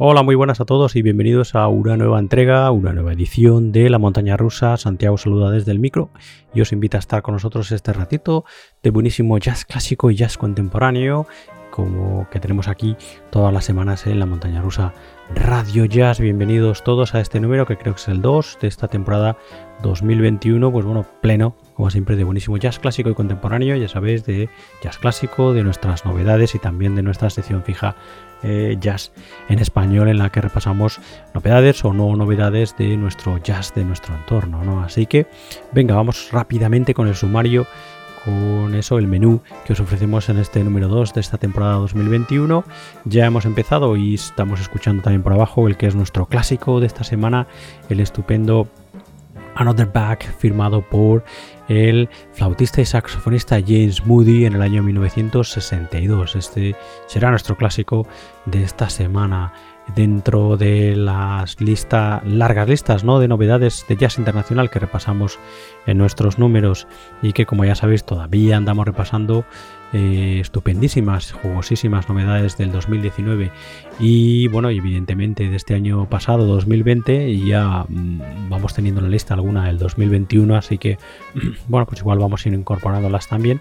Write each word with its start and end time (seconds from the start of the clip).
Hola, 0.00 0.22
muy 0.22 0.36
buenas 0.36 0.60
a 0.60 0.64
todos 0.64 0.94
y 0.94 1.02
bienvenidos 1.02 1.56
a 1.56 1.66
una 1.66 1.96
nueva 1.96 2.20
entrega, 2.20 2.70
una 2.70 2.92
nueva 2.92 3.14
edición 3.14 3.72
de 3.72 3.90
La 3.90 3.98
Montaña 3.98 4.36
Rusa. 4.36 4.76
Santiago 4.76 5.18
saluda 5.18 5.50
desde 5.50 5.72
el 5.72 5.80
micro 5.80 6.10
y 6.54 6.60
os 6.60 6.70
invita 6.70 6.98
a 6.98 7.00
estar 7.00 7.20
con 7.20 7.34
nosotros 7.34 7.72
este 7.72 7.92
ratito 7.92 8.44
de 8.80 8.90
buenísimo 8.90 9.36
jazz 9.38 9.64
clásico 9.64 10.12
y 10.12 10.14
jazz 10.14 10.38
contemporáneo, 10.38 11.26
como 11.72 12.30
que 12.30 12.38
tenemos 12.38 12.68
aquí 12.68 12.94
todas 13.30 13.52
las 13.52 13.64
semanas 13.64 14.06
en 14.06 14.20
La 14.20 14.26
Montaña 14.26 14.62
Rusa 14.62 14.94
Radio 15.34 15.84
Jazz. 15.84 16.20
Bienvenidos 16.20 16.84
todos 16.84 17.16
a 17.16 17.20
este 17.20 17.40
número 17.40 17.66
que 17.66 17.76
creo 17.76 17.94
que 17.94 18.00
es 18.00 18.06
el 18.06 18.22
2 18.22 18.58
de 18.60 18.68
esta 18.68 18.86
temporada 18.86 19.36
2021, 19.82 20.70
pues 20.70 20.84
bueno, 20.84 21.06
pleno, 21.20 21.56
como 21.78 21.90
siempre, 21.90 22.16
de 22.16 22.24
buenísimo 22.24 22.56
jazz 22.56 22.80
clásico 22.80 23.08
y 23.08 23.14
contemporáneo, 23.14 23.76
ya 23.76 23.86
sabéis, 23.86 24.24
de 24.24 24.48
jazz 24.82 24.98
clásico, 24.98 25.52
de 25.52 25.62
nuestras 25.62 26.04
novedades 26.04 26.56
y 26.56 26.58
también 26.58 26.96
de 26.96 27.04
nuestra 27.04 27.30
sección 27.30 27.62
fija 27.62 27.94
eh, 28.42 28.76
jazz 28.80 29.12
en 29.48 29.60
español 29.60 30.08
en 30.08 30.18
la 30.18 30.30
que 30.30 30.40
repasamos 30.40 30.98
novedades 31.34 31.84
o 31.84 31.92
no 31.92 32.16
novedades 32.16 32.76
de 32.76 32.96
nuestro 32.96 33.38
jazz, 33.38 33.72
de 33.76 33.84
nuestro 33.84 34.16
entorno. 34.16 34.64
¿no? 34.64 34.82
Así 34.82 35.06
que 35.06 35.28
venga, 35.70 35.94
vamos 35.94 36.30
rápidamente 36.32 36.94
con 36.94 37.06
el 37.06 37.14
sumario, 37.14 37.64
con 38.24 38.74
eso, 38.74 38.98
el 38.98 39.06
menú 39.06 39.40
que 39.64 39.74
os 39.74 39.78
ofrecemos 39.78 40.28
en 40.30 40.38
este 40.38 40.64
número 40.64 40.88
2 40.88 41.14
de 41.14 41.20
esta 41.20 41.38
temporada 41.38 41.74
2021. 41.74 42.64
Ya 43.04 43.24
hemos 43.24 43.44
empezado 43.44 43.96
y 43.96 44.14
estamos 44.14 44.60
escuchando 44.60 45.04
también 45.04 45.22
por 45.22 45.32
abajo 45.32 45.68
el 45.68 45.76
que 45.76 45.86
es 45.86 45.94
nuestro 45.94 46.26
clásico 46.26 46.80
de 46.80 46.88
esta 46.88 47.04
semana, 47.04 47.46
el 47.88 48.00
estupendo 48.00 48.66
Another 49.58 49.86
Back, 49.86 50.24
firmado 50.38 50.82
por 50.82 51.24
el 51.68 52.08
flautista 52.32 52.80
y 52.80 52.86
saxofonista 52.86 53.60
James 53.60 54.04
Moody 54.06 54.46
en 54.46 54.54
el 54.54 54.62
año 54.62 54.82
1962. 54.82 56.36
Este 56.36 56.74
será 57.06 57.30
nuestro 57.30 57.56
clásico 57.56 58.06
de 58.46 58.62
esta 58.62 58.90
semana 58.90 59.52
dentro 59.94 60.56
de 60.56 60.96
las 60.96 61.56
largas 62.24 62.68
listas 62.68 63.04
¿no? 63.04 63.20
de 63.20 63.28
novedades 63.28 63.84
de 63.88 63.96
jazz 63.96 64.18
internacional 64.18 64.70
que 64.70 64.78
repasamos 64.78 65.38
en 65.86 65.98
nuestros 65.98 66.38
números 66.38 66.86
y 67.22 67.32
que 67.32 67.46
como 67.46 67.64
ya 67.64 67.74
sabéis 67.74 68.04
todavía 68.04 68.56
andamos 68.56 68.86
repasando 68.86 69.44
eh, 69.92 70.38
estupendísimas, 70.40 71.32
jugosísimas 71.32 72.08
novedades 72.08 72.56
del 72.58 72.72
2019 72.72 73.50
y 74.00 74.46
bueno, 74.48 74.70
evidentemente 74.70 75.48
de 75.48 75.56
este 75.56 75.74
año 75.74 76.08
pasado, 76.08 76.46
2020, 76.46 77.30
y 77.30 77.48
ya 77.48 77.84
mm, 77.88 78.48
vamos 78.48 78.74
teniendo 78.74 79.00
en 79.00 79.06
la 79.06 79.10
lista 79.10 79.34
alguna 79.34 79.66
del 79.66 79.78
2021, 79.78 80.54
así 80.56 80.78
que 80.78 80.98
bueno, 81.68 81.86
pues 81.86 82.00
igual 82.00 82.18
vamos 82.18 82.44
a 82.44 82.48
ir 82.48 82.54
incorporándolas 82.54 83.28
también. 83.28 83.60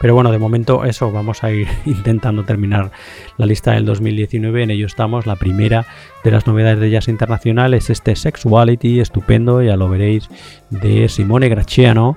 Pero 0.00 0.14
bueno, 0.14 0.30
de 0.30 0.38
momento 0.38 0.84
eso, 0.84 1.10
vamos 1.10 1.42
a 1.44 1.50
ir 1.50 1.68
intentando 1.86 2.44
terminar 2.44 2.90
la 3.36 3.46
lista 3.46 3.72
del 3.72 3.84
2019, 3.84 4.62
en 4.62 4.70
ello 4.70 4.86
estamos. 4.86 5.26
La 5.26 5.36
primera 5.36 5.86
de 6.24 6.30
las 6.30 6.46
novedades 6.46 6.80
de 6.80 6.90
jazz 6.90 7.08
internacional 7.08 7.74
es 7.74 7.90
este 7.90 8.16
Sexuality, 8.16 9.00
estupendo, 9.00 9.62
ya 9.62 9.76
lo 9.76 9.88
veréis, 9.88 10.28
de 10.70 11.08
Simone 11.08 11.48
Graciano. 11.48 12.16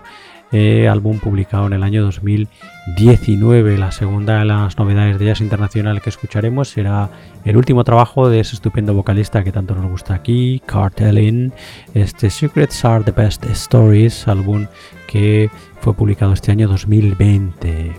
Eh, 0.53 0.89
álbum 0.89 1.18
publicado 1.19 1.68
en 1.68 1.74
el 1.74 1.83
año 1.83 2.03
2019. 2.03 3.77
La 3.77 3.94
segunda 3.94 4.39
de 4.39 4.45
las 4.45 4.77
novedades 4.77 5.18
de 5.18 5.25
jazz 5.25 5.39
internacional 5.39 6.01
que 6.01 6.09
escucharemos 6.09 6.68
será 6.68 7.09
el 7.45 7.56
último 7.56 7.86
trabajo 7.86 8.30
de 8.30 8.42
ese 8.42 8.56
estupendo 8.56 8.94
vocalista 8.94 9.45
que 9.45 9.53
tanto 9.53 9.75
nos 9.75 9.89
gusta 9.89 10.13
aquí, 10.13 10.62
Cartelin. 10.65 11.53
Este 11.94 12.30
Secrets 12.30 12.83
Are 12.83 13.01
the 13.01 13.12
Best 13.12 13.45
Stories, 13.45 14.27
álbum 14.27 14.68
que 15.07 15.50
fue 15.80 15.94
publicado 15.94 16.33
este 16.33 16.51
año 16.51 16.68
2020. 16.68 17.94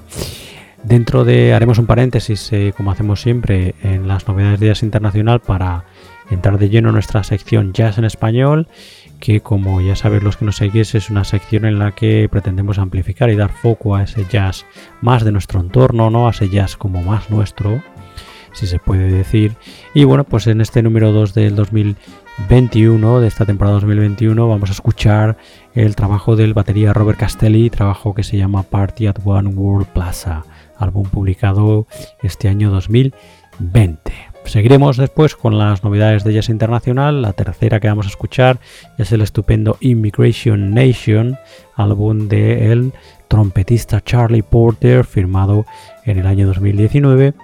Dentro 0.82 1.24
de, 1.24 1.54
haremos 1.54 1.78
un 1.78 1.86
paréntesis, 1.86 2.52
eh, 2.52 2.74
como 2.76 2.90
hacemos 2.90 3.22
siempre, 3.22 3.76
en 3.82 4.08
las 4.08 4.28
novedades 4.28 4.60
de 4.60 4.66
jazz 4.66 4.82
internacional 4.82 5.40
para 5.40 5.84
entrar 6.30 6.58
de 6.58 6.68
lleno 6.68 6.88
en 6.88 6.94
nuestra 6.94 7.22
sección 7.24 7.72
Jazz 7.72 7.98
en 7.98 8.04
Español 8.04 8.68
que 9.22 9.40
como 9.40 9.80
ya 9.80 9.94
sabéis 9.94 10.24
los 10.24 10.36
que 10.36 10.44
nos 10.44 10.56
seguís 10.56 10.96
es 10.96 11.08
una 11.08 11.22
sección 11.22 11.64
en 11.64 11.78
la 11.78 11.92
que 11.92 12.28
pretendemos 12.28 12.78
amplificar 12.78 13.30
y 13.30 13.36
dar 13.36 13.52
foco 13.52 13.94
a 13.94 14.02
ese 14.02 14.26
jazz 14.28 14.66
más 15.00 15.24
de 15.24 15.30
nuestro 15.30 15.60
entorno, 15.60 16.10
¿no? 16.10 16.26
A 16.26 16.32
ese 16.32 16.48
jazz 16.48 16.76
como 16.76 17.04
más 17.04 17.30
nuestro, 17.30 17.80
si 18.52 18.66
se 18.66 18.80
puede 18.80 19.12
decir. 19.12 19.52
Y 19.94 20.02
bueno, 20.02 20.24
pues 20.24 20.48
en 20.48 20.60
este 20.60 20.82
número 20.82 21.12
2 21.12 21.34
del 21.34 21.54
2021, 21.54 23.20
de 23.20 23.28
esta 23.28 23.46
temporada 23.46 23.74
2021, 23.74 24.48
vamos 24.48 24.70
a 24.70 24.72
escuchar 24.72 25.36
el 25.72 25.94
trabajo 25.94 26.34
del 26.34 26.52
batería 26.52 26.92
Robert 26.92 27.20
Castelli, 27.20 27.70
trabajo 27.70 28.14
que 28.14 28.24
se 28.24 28.36
llama 28.36 28.64
Party 28.64 29.06
at 29.06 29.20
One 29.24 29.50
World 29.50 29.86
Plaza, 29.86 30.42
álbum 30.76 31.08
publicado 31.08 31.86
este 32.24 32.48
año 32.48 32.72
2020. 32.72 34.31
Seguiremos 34.44 34.96
después 34.96 35.34
con 35.34 35.58
las 35.58 35.82
novedades 35.82 36.24
de 36.24 36.34
Jazz 36.34 36.48
Internacional. 36.48 37.22
La 37.22 37.32
tercera 37.32 37.80
que 37.80 37.88
vamos 37.88 38.06
a 38.06 38.10
escuchar 38.10 38.60
es 38.98 39.10
el 39.12 39.22
estupendo 39.22 39.76
Immigration 39.80 40.74
Nation, 40.74 41.38
álbum 41.74 42.28
de 42.28 42.70
el 42.72 42.92
trompetista 43.28 44.02
Charlie 44.02 44.42
Porter, 44.42 45.04
firmado 45.04 45.64
en 46.04 46.18
el 46.18 46.26
año 46.26 46.46
2019. 46.46 47.34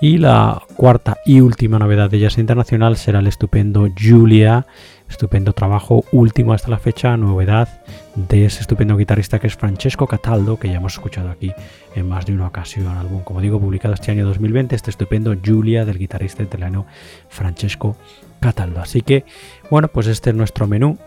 Y 0.00 0.18
la 0.18 0.60
cuarta 0.76 1.18
y 1.24 1.40
última 1.40 1.78
novedad 1.78 2.10
de 2.10 2.18
Jazz 2.18 2.38
Internacional 2.38 2.96
será 2.96 3.20
el 3.20 3.28
estupendo 3.28 3.88
Julia, 3.96 4.66
estupendo 5.08 5.52
trabajo 5.52 6.04
último 6.12 6.52
hasta 6.52 6.68
la 6.68 6.78
fecha, 6.78 7.16
novedad 7.16 7.68
de 8.14 8.46
ese 8.46 8.60
estupendo 8.60 8.96
guitarrista 8.96 9.38
que 9.38 9.46
es 9.46 9.56
Francesco 9.56 10.06
Cataldo, 10.06 10.58
que 10.58 10.68
ya 10.68 10.76
hemos 10.76 10.94
escuchado 10.94 11.30
aquí 11.30 11.52
en 11.94 12.08
más 12.08 12.26
de 12.26 12.34
una 12.34 12.46
ocasión. 12.46 12.96
Álbum, 12.96 13.22
como 13.22 13.40
digo, 13.40 13.60
publicado 13.60 13.94
este 13.94 14.10
año 14.10 14.26
2020, 14.26 14.74
este 14.74 14.90
estupendo 14.90 15.34
Julia 15.44 15.84
del 15.84 15.98
guitarrista 15.98 16.42
italiano 16.42 16.86
Francesco 17.28 17.96
Cataldo. 18.40 18.80
Así 18.80 19.02
que, 19.02 19.24
bueno, 19.70 19.88
pues 19.88 20.06
este 20.06 20.30
es 20.30 20.36
nuestro 20.36 20.66
menú 20.66 20.98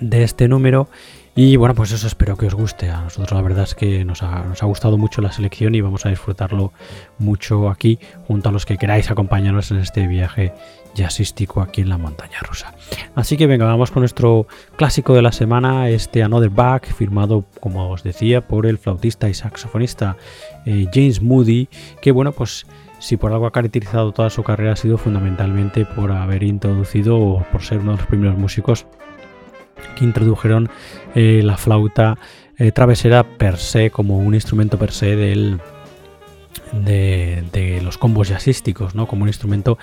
de 0.00 0.22
este 0.22 0.48
número. 0.48 0.88
Y 1.36 1.56
bueno, 1.56 1.74
pues 1.74 1.90
eso 1.90 2.06
espero 2.06 2.36
que 2.36 2.46
os 2.46 2.54
guste. 2.54 2.90
A 2.90 3.00
nosotros 3.00 3.32
la 3.32 3.42
verdad 3.42 3.64
es 3.64 3.74
que 3.74 4.04
nos 4.04 4.22
ha, 4.22 4.44
gustado 4.62 4.96
mucho 4.96 5.20
la 5.20 5.32
selección 5.32 5.74
y 5.74 5.80
vamos 5.80 6.06
a 6.06 6.10
disfrutarlo 6.10 6.72
mucho 7.18 7.68
aquí 7.70 7.98
junto 8.28 8.48
a 8.48 8.52
los 8.52 8.64
que 8.64 8.78
queráis 8.78 9.10
acompañarnos 9.10 9.72
en 9.72 9.78
este 9.78 10.06
viaje 10.06 10.52
jazzístico 10.94 11.60
aquí 11.60 11.80
en 11.80 11.88
la 11.88 11.98
montaña 11.98 12.38
rusa. 12.40 12.72
Así 13.16 13.36
que 13.36 13.48
venga, 13.48 13.64
vamos 13.64 13.90
con 13.90 14.02
nuestro 14.02 14.46
clásico 14.76 15.12
de 15.14 15.22
la 15.22 15.32
semana, 15.32 15.88
este 15.88 16.22
Another 16.22 16.50
Back, 16.50 16.94
firmado, 16.94 17.44
como 17.58 17.90
os 17.90 18.04
decía, 18.04 18.46
por 18.46 18.64
el 18.64 18.78
flautista 18.78 19.28
y 19.28 19.34
saxofonista 19.34 20.16
eh, 20.66 20.86
James 20.94 21.20
Moody, 21.20 21.68
que 22.00 22.12
bueno, 22.12 22.30
pues 22.30 22.64
si 23.00 23.16
por 23.16 23.32
algo 23.32 23.46
ha 23.46 23.52
caracterizado 23.52 24.12
toda 24.12 24.30
su 24.30 24.44
carrera 24.44 24.74
ha 24.74 24.76
sido 24.76 24.98
fundamentalmente 24.98 25.84
por 25.84 26.12
haber 26.12 26.44
introducido 26.44 27.18
o 27.18 27.42
por 27.50 27.62
ser 27.62 27.80
uno 27.80 27.92
de 27.92 27.98
los 27.98 28.06
primeros 28.06 28.38
músicos 28.38 28.86
que 29.96 30.04
introdujeron 30.04 30.70
eh, 31.14 31.40
la 31.42 31.56
flauta 31.56 32.18
eh, 32.56 32.70
travesera 32.70 33.24
per 33.24 33.56
se 33.58 33.90
como 33.90 34.18
un 34.18 34.34
instrumento 34.34 34.78
per 34.78 34.92
se 34.92 35.16
de, 35.16 35.58
los 37.82 37.98
combos 37.98 38.28
jazzísticos, 38.28 38.94
¿no? 38.94 39.06
Como 39.06 39.22
un 39.22 39.28
instrumento 39.28 39.76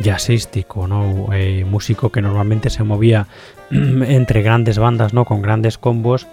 jazzístico, 0.00 0.88
¿no? 0.88 1.32
Eh, 1.32 1.64
músico 1.64 2.10
que 2.10 2.20
normalmente 2.22 2.68
se 2.68 2.82
movía 2.82 3.28
entre 3.70 4.42
grandes 4.42 4.78
bandas, 4.78 5.14
¿no? 5.14 5.24
Con 5.24 5.40
grandes 5.40 5.78
combos 5.78 6.26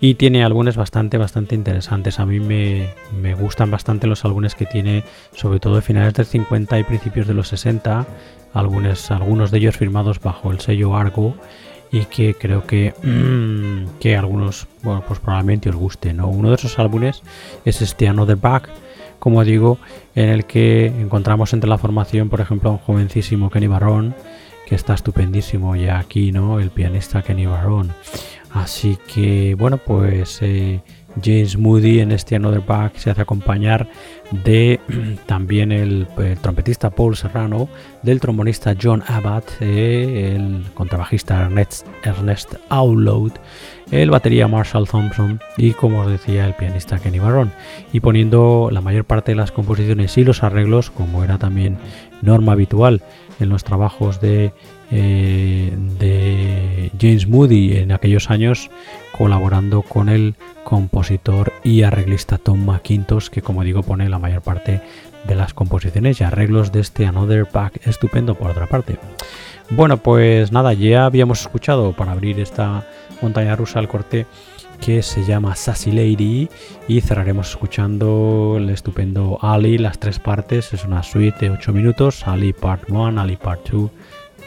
y 0.00 0.14
tiene 0.14 0.44
álbumes 0.44 0.76
bastante, 0.76 1.16
bastante 1.16 1.54
interesantes. 1.54 2.18
A 2.18 2.26
mí 2.26 2.40
me, 2.40 3.34
gustan 3.34 3.70
bastante 3.70 4.08
los 4.08 4.24
álbumes 4.24 4.56
que 4.56 4.66
tiene, 4.66 5.04
sobre 5.32 5.60
todo 5.60 5.76
de 5.76 5.82
finales 5.82 6.14
del 6.14 6.26
50 6.26 6.78
y 6.78 6.84
principios 6.84 7.28
de 7.28 7.34
los 7.34 7.48
60, 7.48 8.04
álbumes, 8.52 9.12
algunos 9.12 9.52
de 9.52 9.58
ellos 9.58 9.76
firmados 9.76 10.20
bajo 10.20 10.50
el 10.50 10.60
sello 10.60 10.96
Argo 10.96 11.36
y 11.90 12.04
que 12.06 12.34
creo 12.34 12.66
que, 12.66 12.94
que 14.00 14.16
algunos, 14.16 14.66
bueno, 14.82 15.02
pues 15.06 15.20
probablemente 15.20 15.70
os 15.70 15.76
guste, 15.76 16.12
¿no? 16.12 16.28
Uno 16.28 16.50
de 16.50 16.56
esos 16.56 16.78
álbumes 16.78 17.22
es 17.64 17.82
este 17.82 18.08
Another 18.08 18.36
Back, 18.36 18.68
como 19.18 19.44
digo, 19.44 19.78
en 20.14 20.28
el 20.28 20.44
que 20.44 20.86
encontramos 20.86 21.52
entre 21.52 21.70
la 21.70 21.78
formación, 21.78 22.28
por 22.28 22.40
ejemplo, 22.40 22.70
a 22.70 22.72
un 22.74 22.78
jovencísimo 22.78 23.50
Kenny 23.50 23.66
Barron, 23.66 24.14
que 24.66 24.74
está 24.74 24.94
estupendísimo 24.94 25.76
ya 25.76 25.98
aquí, 25.98 26.32
¿no? 26.32 26.60
El 26.60 26.70
pianista 26.70 27.22
Kenny 27.22 27.46
Barron. 27.46 27.92
Así 28.52 28.98
que, 29.12 29.54
bueno, 29.54 29.78
pues 29.78 30.38
eh, 30.42 30.80
James 31.22 31.56
Moody 31.56 32.00
en 32.00 32.12
este 32.12 32.36
Another 32.36 32.60
Back 32.60 32.96
se 32.96 33.10
hace 33.10 33.22
acompañar 33.22 33.88
de 34.44 34.80
también 35.26 35.72
el, 35.72 36.06
trompetista 36.40 36.90
Paul 36.90 37.16
Serrano, 37.16 37.68
del 38.02 38.20
trombonista 38.20 38.74
John 38.80 39.02
Abbott, 39.06 39.44
eh, 39.60 40.34
el 40.36 40.64
contrabajista 40.74 41.42
Ernest, 41.42 41.86
Ernest 42.02 42.54
Outload, 42.68 43.32
el 43.90 44.10
batería 44.10 44.48
Marshall 44.48 44.88
Thompson 44.88 45.40
y 45.56 45.72
como 45.72 46.00
os 46.00 46.10
decía 46.10 46.46
el 46.46 46.54
pianista 46.54 46.98
Kenny 46.98 47.18
Barron. 47.18 47.52
Y 47.92 48.00
poniendo 48.00 48.68
la 48.72 48.80
mayor 48.80 49.04
parte 49.04 49.32
de 49.32 49.36
las 49.36 49.52
composiciones 49.52 50.16
y 50.18 50.24
los 50.24 50.42
arreglos 50.42 50.90
como 50.90 51.24
era 51.24 51.38
también 51.38 51.78
norma 52.22 52.52
habitual 52.52 53.02
en 53.38 53.48
los 53.50 53.64
trabajos 53.64 54.20
de, 54.20 54.52
eh, 54.90 55.72
de 55.98 56.90
James 57.00 57.28
Moody 57.28 57.76
en 57.76 57.92
aquellos 57.92 58.30
años 58.30 58.70
colaborando 59.16 59.82
con 59.82 60.08
el 60.08 60.34
compositor 60.64 61.52
y 61.64 61.82
arreglista 61.82 62.38
Tom 62.38 62.64
McIntosh, 62.64 63.28
que 63.28 63.42
como 63.42 63.64
digo 63.64 63.82
pone 63.82 64.08
la 64.08 64.18
mayor 64.18 64.42
parte 64.42 64.82
de 65.26 65.34
las 65.34 65.54
composiciones 65.54 66.20
y 66.20 66.24
arreglos 66.24 66.72
de 66.72 66.80
este 66.80 67.06
Another 67.06 67.46
Pack 67.46 67.86
estupendo 67.86 68.34
por 68.34 68.50
otra 68.50 68.66
parte. 68.66 68.98
Bueno, 69.70 69.96
pues 69.96 70.52
nada, 70.52 70.72
ya 70.74 71.06
habíamos 71.06 71.40
escuchado 71.40 71.92
para 71.92 72.12
abrir 72.12 72.38
esta 72.38 72.86
montaña 73.20 73.56
rusa 73.56 73.80
al 73.80 73.88
corte 73.88 74.26
que 74.80 75.02
se 75.02 75.24
llama 75.24 75.56
Sassy 75.56 75.90
Lady 75.90 76.48
y 76.86 77.00
cerraremos 77.00 77.50
escuchando 77.50 78.56
el 78.58 78.70
estupendo 78.70 79.38
Ali, 79.42 79.78
las 79.78 79.98
tres 79.98 80.18
partes, 80.18 80.72
es 80.72 80.84
una 80.84 81.02
suite 81.02 81.46
de 81.46 81.50
8 81.50 81.72
minutos, 81.72 82.26
Ali 82.28 82.52
Part 82.52 82.90
1, 82.90 83.20
Ali 83.20 83.36
Part 83.36 83.68
2 83.70 83.90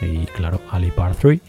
y 0.02 0.26
claro, 0.28 0.62
Ali 0.72 0.92
Part 0.92 1.18
3 1.20 1.40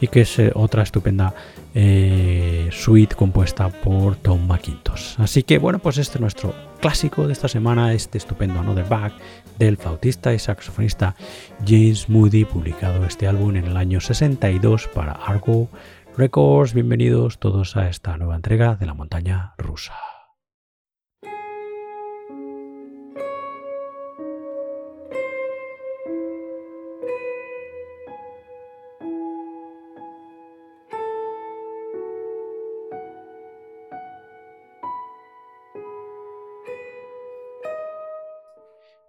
y 0.00 0.08
que 0.08 0.22
es 0.22 0.38
eh, 0.38 0.52
otra 0.54 0.82
estupenda 0.82 1.34
eh, 1.74 2.68
suite 2.72 3.14
compuesta 3.14 3.68
por 3.68 4.16
Tom 4.16 4.46
McIntosh. 4.46 5.14
Así 5.18 5.42
que 5.42 5.58
bueno, 5.58 5.78
pues 5.78 5.98
este 5.98 6.18
es 6.18 6.20
nuestro 6.20 6.54
clásico 6.80 7.26
de 7.26 7.32
esta 7.32 7.48
semana, 7.48 7.92
este 7.92 8.18
estupendo 8.18 8.60
Another 8.60 8.88
Back 8.88 9.12
del 9.58 9.76
flautista 9.76 10.32
y 10.32 10.38
saxofonista 10.38 11.14
James 11.66 12.08
Moody, 12.08 12.44
publicado 12.44 13.04
este 13.04 13.28
álbum 13.28 13.56
en 13.56 13.66
el 13.66 13.76
año 13.76 14.00
62 14.00 14.88
para 14.94 15.12
Argo 15.12 15.68
Records. 16.16 16.74
Bienvenidos 16.74 17.38
todos 17.38 17.76
a 17.76 17.88
esta 17.88 18.16
nueva 18.16 18.36
entrega 18.36 18.76
de 18.76 18.86
la 18.86 18.94
montaña 18.94 19.54
rusa. 19.58 20.09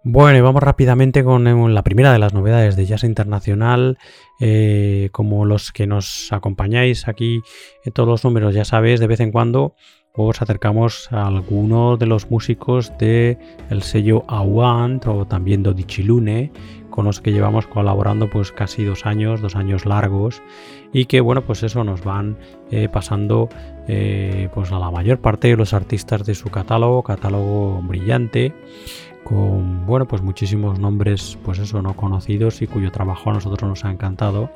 Bueno, 0.04 0.36
y 0.36 0.40
vamos 0.40 0.64
rápidamente 0.64 1.22
con 1.22 1.46
eh, 1.46 1.68
la 1.68 1.84
primera 1.84 2.12
de 2.12 2.18
las 2.18 2.34
novedades 2.34 2.74
de 2.74 2.86
Jazz 2.86 3.04
Internacional. 3.04 3.98
Eh, 4.40 5.10
como 5.12 5.44
los 5.44 5.70
que 5.70 5.86
nos 5.86 6.32
acompañáis 6.32 7.06
aquí 7.06 7.40
en 7.84 7.92
todos 7.92 8.08
los 8.08 8.24
números, 8.24 8.52
ya 8.52 8.64
sabéis, 8.64 8.98
de 8.98 9.06
vez 9.06 9.20
en 9.20 9.30
cuando 9.30 9.76
os 10.14 10.42
acercamos 10.42 11.08
a 11.12 11.28
alguno 11.28 11.96
de 11.96 12.06
los 12.06 12.28
músicos 12.32 12.92
del 12.98 13.38
el 13.70 13.82
sello 13.82 14.24
Awant 14.26 15.06
o 15.06 15.24
también 15.24 15.62
Dodichilune, 15.62 16.50
con 16.90 17.04
los 17.04 17.20
que 17.20 17.32
llevamos 17.32 17.68
colaborando 17.68 18.28
pues 18.28 18.50
casi 18.50 18.84
dos 18.84 19.06
años, 19.06 19.40
dos 19.40 19.54
años 19.54 19.86
largos, 19.86 20.42
y 20.92 21.04
que 21.04 21.20
bueno, 21.20 21.42
pues 21.42 21.62
eso 21.62 21.84
nos 21.84 22.02
van 22.02 22.36
eh, 22.72 22.88
pasando 22.92 23.48
pues 23.86 24.70
a 24.72 24.78
la 24.78 24.90
mayor 24.90 25.20
parte 25.20 25.48
de 25.48 25.56
los 25.56 25.72
artistas 25.72 26.26
de 26.26 26.34
su 26.34 26.50
catálogo, 26.50 27.02
catálogo 27.02 27.80
brillante 27.82 28.52
con 29.32 29.86
bueno 29.86 30.06
pues 30.06 30.20
muchísimos 30.20 30.78
nombres 30.78 31.38
pues 31.42 31.58
eso 31.58 31.80
no 31.80 31.96
conocidos 31.96 32.60
y 32.60 32.66
cuyo 32.66 32.92
trabajo 32.92 33.30
a 33.30 33.34
nosotros 33.34 33.68
nos 33.68 33.84
ha 33.84 33.90
encantado. 33.90 34.50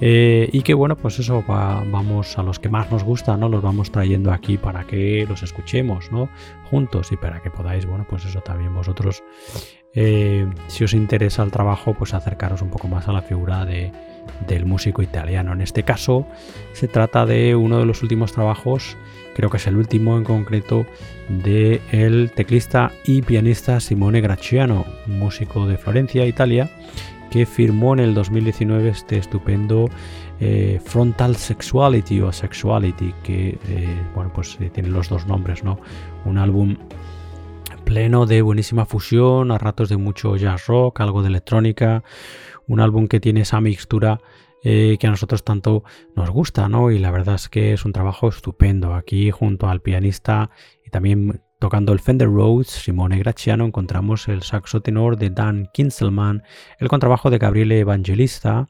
Eh, 0.00 0.48
y 0.52 0.62
que 0.62 0.74
bueno 0.74 0.96
pues 0.96 1.20
eso 1.20 1.44
vamos 1.46 2.36
a 2.36 2.42
los 2.42 2.58
que 2.58 2.68
más 2.68 2.90
nos 2.90 3.04
gustan 3.04 3.38
no 3.38 3.48
los 3.48 3.62
vamos 3.62 3.92
trayendo 3.92 4.32
aquí 4.32 4.58
para 4.58 4.84
que 4.84 5.24
los 5.28 5.44
escuchemos 5.44 6.10
no 6.10 6.28
juntos 6.70 7.12
y 7.12 7.16
para 7.16 7.40
que 7.40 7.50
podáis 7.50 7.86
bueno 7.86 8.04
pues 8.10 8.24
eso 8.24 8.40
también 8.40 8.74
vosotros 8.74 9.22
eh, 9.94 10.46
si 10.68 10.84
os 10.84 10.94
interesa 10.94 11.42
el 11.42 11.50
trabajo 11.50 11.94
pues 11.94 12.14
acercaros 12.14 12.62
un 12.62 12.70
poco 12.70 12.88
más 12.88 13.08
a 13.08 13.12
la 13.12 13.22
figura 13.22 13.64
de, 13.64 13.92
del 14.46 14.64
músico 14.64 15.02
italiano 15.02 15.52
en 15.52 15.60
este 15.60 15.82
caso 15.82 16.26
se 16.72 16.88
trata 16.88 17.26
de 17.26 17.54
uno 17.54 17.78
de 17.78 17.86
los 17.86 18.02
últimos 18.02 18.32
trabajos 18.32 18.96
creo 19.34 19.50
que 19.50 19.56
es 19.56 19.66
el 19.66 19.76
último 19.76 20.16
en 20.16 20.24
concreto 20.24 20.86
de 21.28 21.80
el 21.90 22.30
teclista 22.34 22.92
y 23.04 23.22
pianista 23.22 23.80
Simone 23.80 24.20
Graciano, 24.20 24.84
músico 25.06 25.66
de 25.66 25.78
Florencia, 25.78 26.26
Italia, 26.26 26.70
que 27.30 27.46
firmó 27.46 27.94
en 27.94 28.00
el 28.00 28.14
2019 28.14 28.90
este 28.90 29.16
estupendo 29.16 29.88
eh, 30.40 30.80
Frontal 30.84 31.36
Sexuality 31.36 32.20
o 32.20 32.32
Sexuality, 32.32 33.14
que 33.22 33.58
eh, 33.68 34.02
bueno 34.14 34.30
pues 34.34 34.58
tiene 34.72 34.90
los 34.90 35.08
dos 35.08 35.26
nombres, 35.26 35.64
¿no? 35.64 35.78
Un 36.24 36.38
álbum 36.38 36.76
pleno 37.92 38.24
de 38.24 38.40
buenísima 38.40 38.86
fusión, 38.86 39.50
a 39.50 39.58
ratos 39.58 39.90
de 39.90 39.98
mucho 39.98 40.34
jazz 40.36 40.66
rock, 40.66 41.02
algo 41.02 41.20
de 41.20 41.28
electrónica, 41.28 42.02
un 42.66 42.80
álbum 42.80 43.06
que 43.06 43.20
tiene 43.20 43.42
esa 43.42 43.60
mixtura 43.60 44.18
eh, 44.64 44.96
que 44.98 45.08
a 45.08 45.10
nosotros 45.10 45.44
tanto 45.44 45.84
nos 46.16 46.30
gusta, 46.30 46.70
¿no? 46.70 46.90
Y 46.90 46.98
la 46.98 47.10
verdad 47.10 47.34
es 47.34 47.50
que 47.50 47.74
es 47.74 47.84
un 47.84 47.92
trabajo 47.92 48.30
estupendo. 48.30 48.94
Aquí 48.94 49.30
junto 49.30 49.68
al 49.68 49.82
pianista 49.82 50.48
y 50.86 50.88
también 50.88 51.42
tocando 51.60 51.92
el 51.92 52.00
Fender 52.00 52.28
Rhodes, 52.28 52.68
Simone 52.68 53.18
Graciano, 53.18 53.66
encontramos 53.66 54.26
el 54.26 54.42
saxo 54.42 54.80
tenor 54.80 55.18
de 55.18 55.28
Dan 55.28 55.68
Kinselman, 55.74 56.42
el 56.78 56.88
contrabajo 56.88 57.28
de 57.28 57.36
Gabriele 57.36 57.78
Evangelista, 57.78 58.68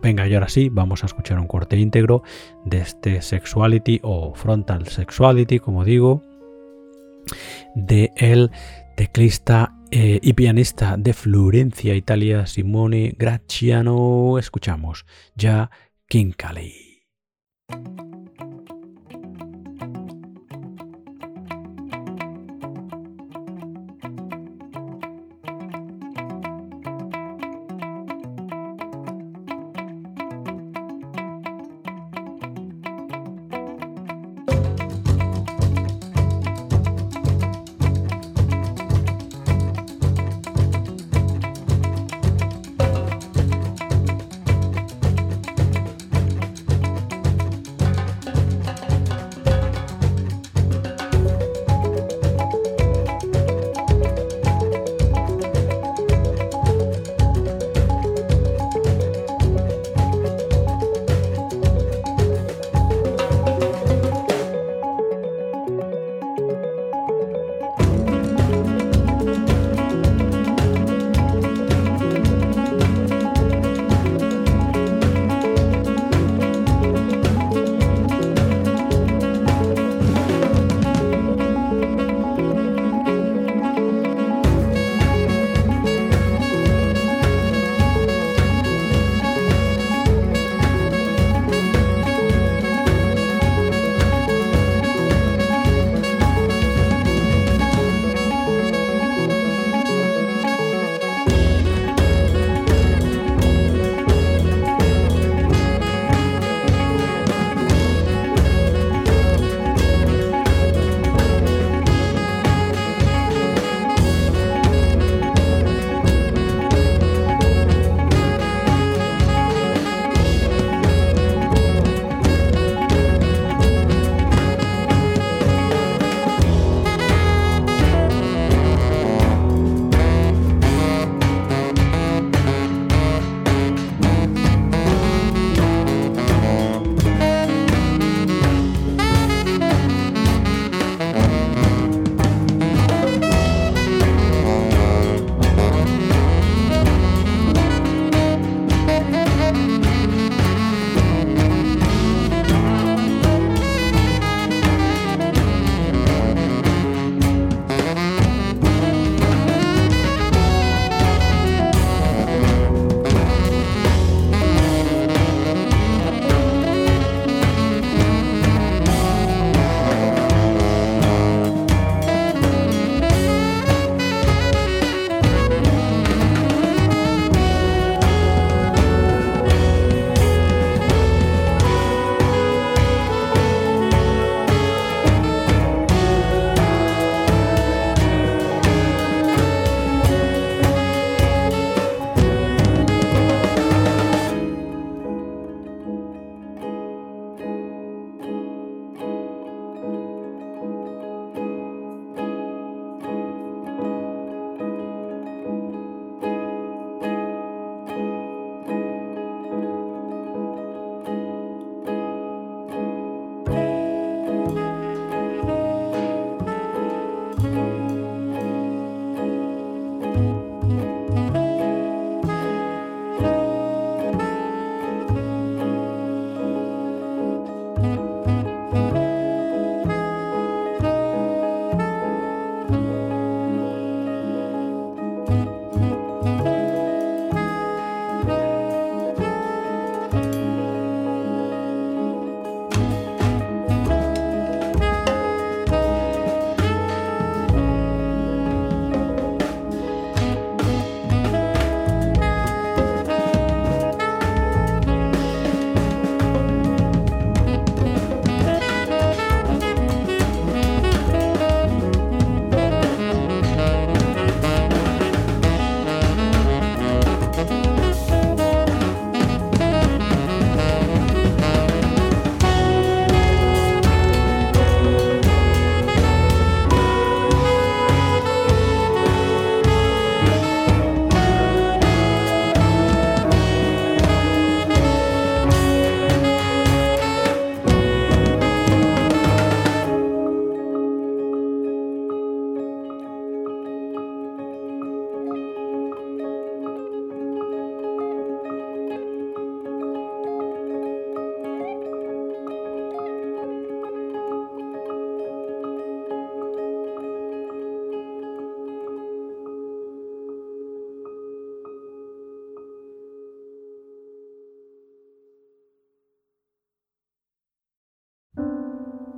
Venga, 0.00 0.26
y 0.26 0.34
ahora 0.34 0.48
sí, 0.48 0.70
vamos 0.70 1.02
a 1.02 1.06
escuchar 1.06 1.38
un 1.38 1.46
corte 1.46 1.76
íntegro 1.76 2.22
de 2.64 2.78
este 2.78 3.20
Sexuality 3.20 4.00
o 4.02 4.32
Frontal 4.34 4.86
Sexuality, 4.86 5.58
como 5.58 5.84
digo, 5.84 6.22
de 7.74 8.12
el 8.16 8.50
teclista 8.96 9.77
eh, 9.90 10.20
y 10.22 10.32
pianista 10.34 10.96
de 10.96 11.12
Florencia, 11.12 11.94
Italia, 11.94 12.46
Simone 12.46 13.14
Graciano. 13.18 14.38
Escuchamos 14.38 15.06
ya 15.34 15.70
Kinkali. 16.08 17.04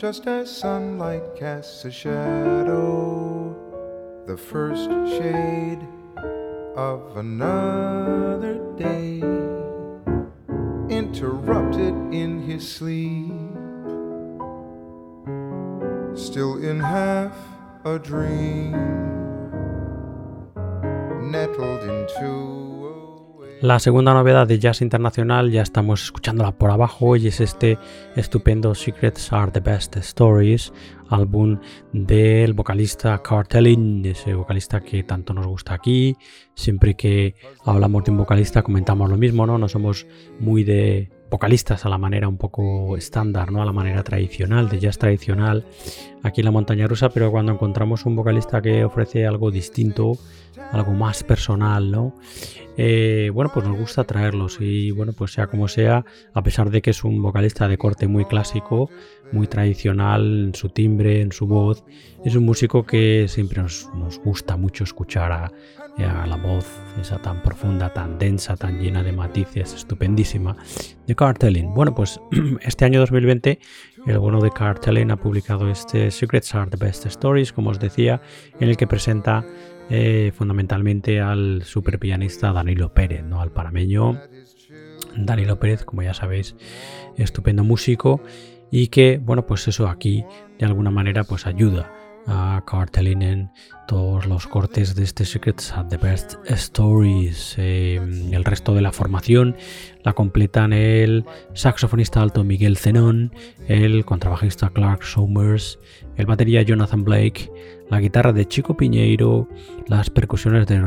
Just 0.01 0.27
as 0.27 0.51
sunlight 0.51 1.23
casts 1.37 1.85
a 1.85 1.91
shadow, 1.91 3.55
the 4.27 4.35
first 4.35 4.89
shade 5.11 5.87
of 6.75 7.19
another 7.19 8.55
day, 8.79 9.21
interrupted 10.89 11.95
in 12.15 12.41
his 12.41 12.67
sleep, 12.67 13.31
still 16.17 16.57
in 16.65 16.81
half 16.81 17.37
a 17.85 17.99
dream, 17.99 18.73
nettled 21.31 21.83
into 21.83 22.90
La 23.63 23.79
segunda 23.79 24.15
novedad 24.15 24.47
de 24.47 24.59
jazz 24.59 24.81
internacional 24.81 25.51
ya 25.51 25.61
estamos 25.61 26.05
escuchándola 26.05 26.53
por 26.53 26.71
abajo 26.71 27.17
y 27.17 27.27
es 27.27 27.41
este 27.41 27.79
estupendo 28.17 28.75
Secrets 28.75 29.35
Are 29.35 29.53
the 29.53 29.61
Best 29.61 29.99
Stories, 29.99 30.73
álbum 31.11 31.59
del 31.93 32.55
vocalista 32.55 33.21
Cartelling, 33.23 34.07
ese 34.07 34.35
vocalista 34.35 34.81
que 34.81 35.03
tanto 35.03 35.35
nos 35.35 35.47
gusta 35.47 35.75
aquí. 35.75 36.17
Siempre 36.55 36.95
que 36.95 37.35
hablamos 37.65 38.05
de 38.05 38.13
un 38.13 38.19
vocalista 38.19 38.63
comentamos 38.63 39.11
lo 39.11 39.17
mismo, 39.17 39.47
¿no? 39.47 39.59
No 39.59 39.69
somos 39.69 40.07
muy 40.39 40.65
de 40.65 41.11
vocalistas 41.31 41.87
a 41.87 41.89
la 41.89 41.99
manera 41.99 42.29
un 42.29 42.37
poco 42.37 42.97
estándar, 42.97 43.53
¿no? 43.53 43.63
A 43.63 43.65
la 43.65 43.73
manera 43.73 44.03
tradicional, 44.03 44.69
de 44.69 44.81
jazz 44.81 44.99
tradicional 44.99 45.65
aquí 46.23 46.41
en 46.41 46.47
la 46.47 46.51
montaña 46.51 46.87
rusa, 46.87 47.09
pero 47.11 47.31
cuando 47.31 47.53
encontramos 47.53 48.05
un 48.05 48.17
vocalista 48.17 48.61
que 48.61 48.85
ofrece 48.85 49.27
algo 49.27 49.51
distinto, 49.51 50.19
algo 50.73 50.93
más 50.93 51.23
personal, 51.23 51.91
¿no? 51.91 52.15
Eh, 52.77 53.31
bueno, 53.33 53.51
pues 53.53 53.67
nos 53.67 53.79
gusta 53.79 54.05
traerlos 54.05 54.59
y 54.61 54.91
bueno, 54.91 55.13
pues 55.13 55.33
sea 55.33 55.47
como 55.49 55.69
sea, 55.69 56.05
a 56.33 56.43
pesar 56.43 56.71
de 56.71 56.81
que 56.83 56.91
es 56.91 57.05
un 57.05 57.21
vocalista 57.21 57.69
de 57.69 57.77
corte 57.77 58.09
muy 58.09 58.25
clásico, 58.25 58.91
muy 59.33 59.47
tradicional 59.47 60.53
su 60.55 60.71
timbre, 60.71 61.00
en 61.07 61.33
su 61.33 61.47
voz, 61.47 61.85
es 62.25 62.35
un 62.37 62.45
músico 62.45 62.85
que 62.85 63.27
siempre 63.29 63.63
nos, 63.63 63.89
gusta 64.25 64.57
mucho 64.57 64.85
escuchar 64.85 65.33
a, 65.33 65.53
la 65.99 66.37
voz 66.37 66.67
esa 66.99 67.21
tan 67.21 67.43
profunda, 67.43 67.93
tan 67.93 68.19
densa, 68.19 68.57
tan 68.57 68.79
llena 68.79 69.03
de 69.03 69.13
matices, 69.13 69.75
estupendísima, 69.75 70.57
de 71.07 71.15
Cartelling. 71.15 71.75
Bueno, 71.75 71.95
pues 71.95 72.21
este 72.63 72.87
año 72.87 73.01
2020 73.01 73.59
el 74.07 74.19
bueno 74.19 74.41
de 74.41 74.51
Cartelling 74.51 75.11
ha 75.11 75.17
publicado 75.17 75.69
este 75.69 76.11
Secrets 76.11 76.55
Are 76.55 76.71
the 76.71 76.83
Best 76.83 77.05
Stories, 77.07 77.53
como 77.53 77.71
os 77.71 77.79
decía, 77.79 78.23
en 78.59 78.71
el 78.71 78.79
que 78.79 78.87
presenta 78.87 79.45
eh, 79.91 80.33
fundamentalmente 80.35 81.21
al 81.21 81.65
super 81.65 81.99
pianista 81.99 82.53
Danilo 82.53 82.95
Pérez, 82.95 83.25
¿no? 83.25 83.43
al 83.43 83.51
parameño 83.51 84.19
Danilo 85.17 85.59
Pérez, 85.59 85.85
como 85.85 86.03
ya 86.03 86.15
sabéis, 86.15 86.57
estupendo 87.17 87.65
músico 87.65 88.23
y 88.71 88.89
que, 88.89 89.19
bueno, 89.23 89.47
pues 89.47 89.67
eso 89.69 89.89
aquí 89.89 90.25
de 90.59 90.67
alguna 90.67 90.91
manera 90.91 91.25
pues 91.25 91.47
ayuda 91.47 91.91
a 92.27 92.63
Cartelin 92.67 93.23
en 93.23 93.51
todos 93.89 94.27
los 94.27 94.47
cortes 94.47 94.95
de 94.95 95.05
este 95.05 95.25
Secrets 95.25 95.73
at 95.73 95.89
the 95.89 95.97
Best 95.97 96.35
Stories. 96.47 97.55
Em, 97.59 98.33
el 98.33 98.45
resto 98.45 98.75
de 98.75 98.81
la 98.81 98.93
formación 98.93 99.57
la 100.05 100.13
completan 100.13 100.73
el 100.73 101.25
saxofonista 101.55 102.21
alto 102.21 102.45
Miguel 102.45 102.77
Zenón, 102.77 103.33
el 103.69 104.05
contrabajista 104.05 104.71
Clark 104.71 105.03
Somers, 105.03 105.79
el 106.17 106.27
batería 106.27 106.63
Jonathan 106.63 107.05
Blake, 107.05 107.51
la 107.91 108.01
guitarra 108.01 108.33
de 108.33 108.47
Chico 108.47 108.77
Piñeiro, 108.77 109.49
las 109.89 110.11
percusiones 110.11 110.67
de 110.67 110.81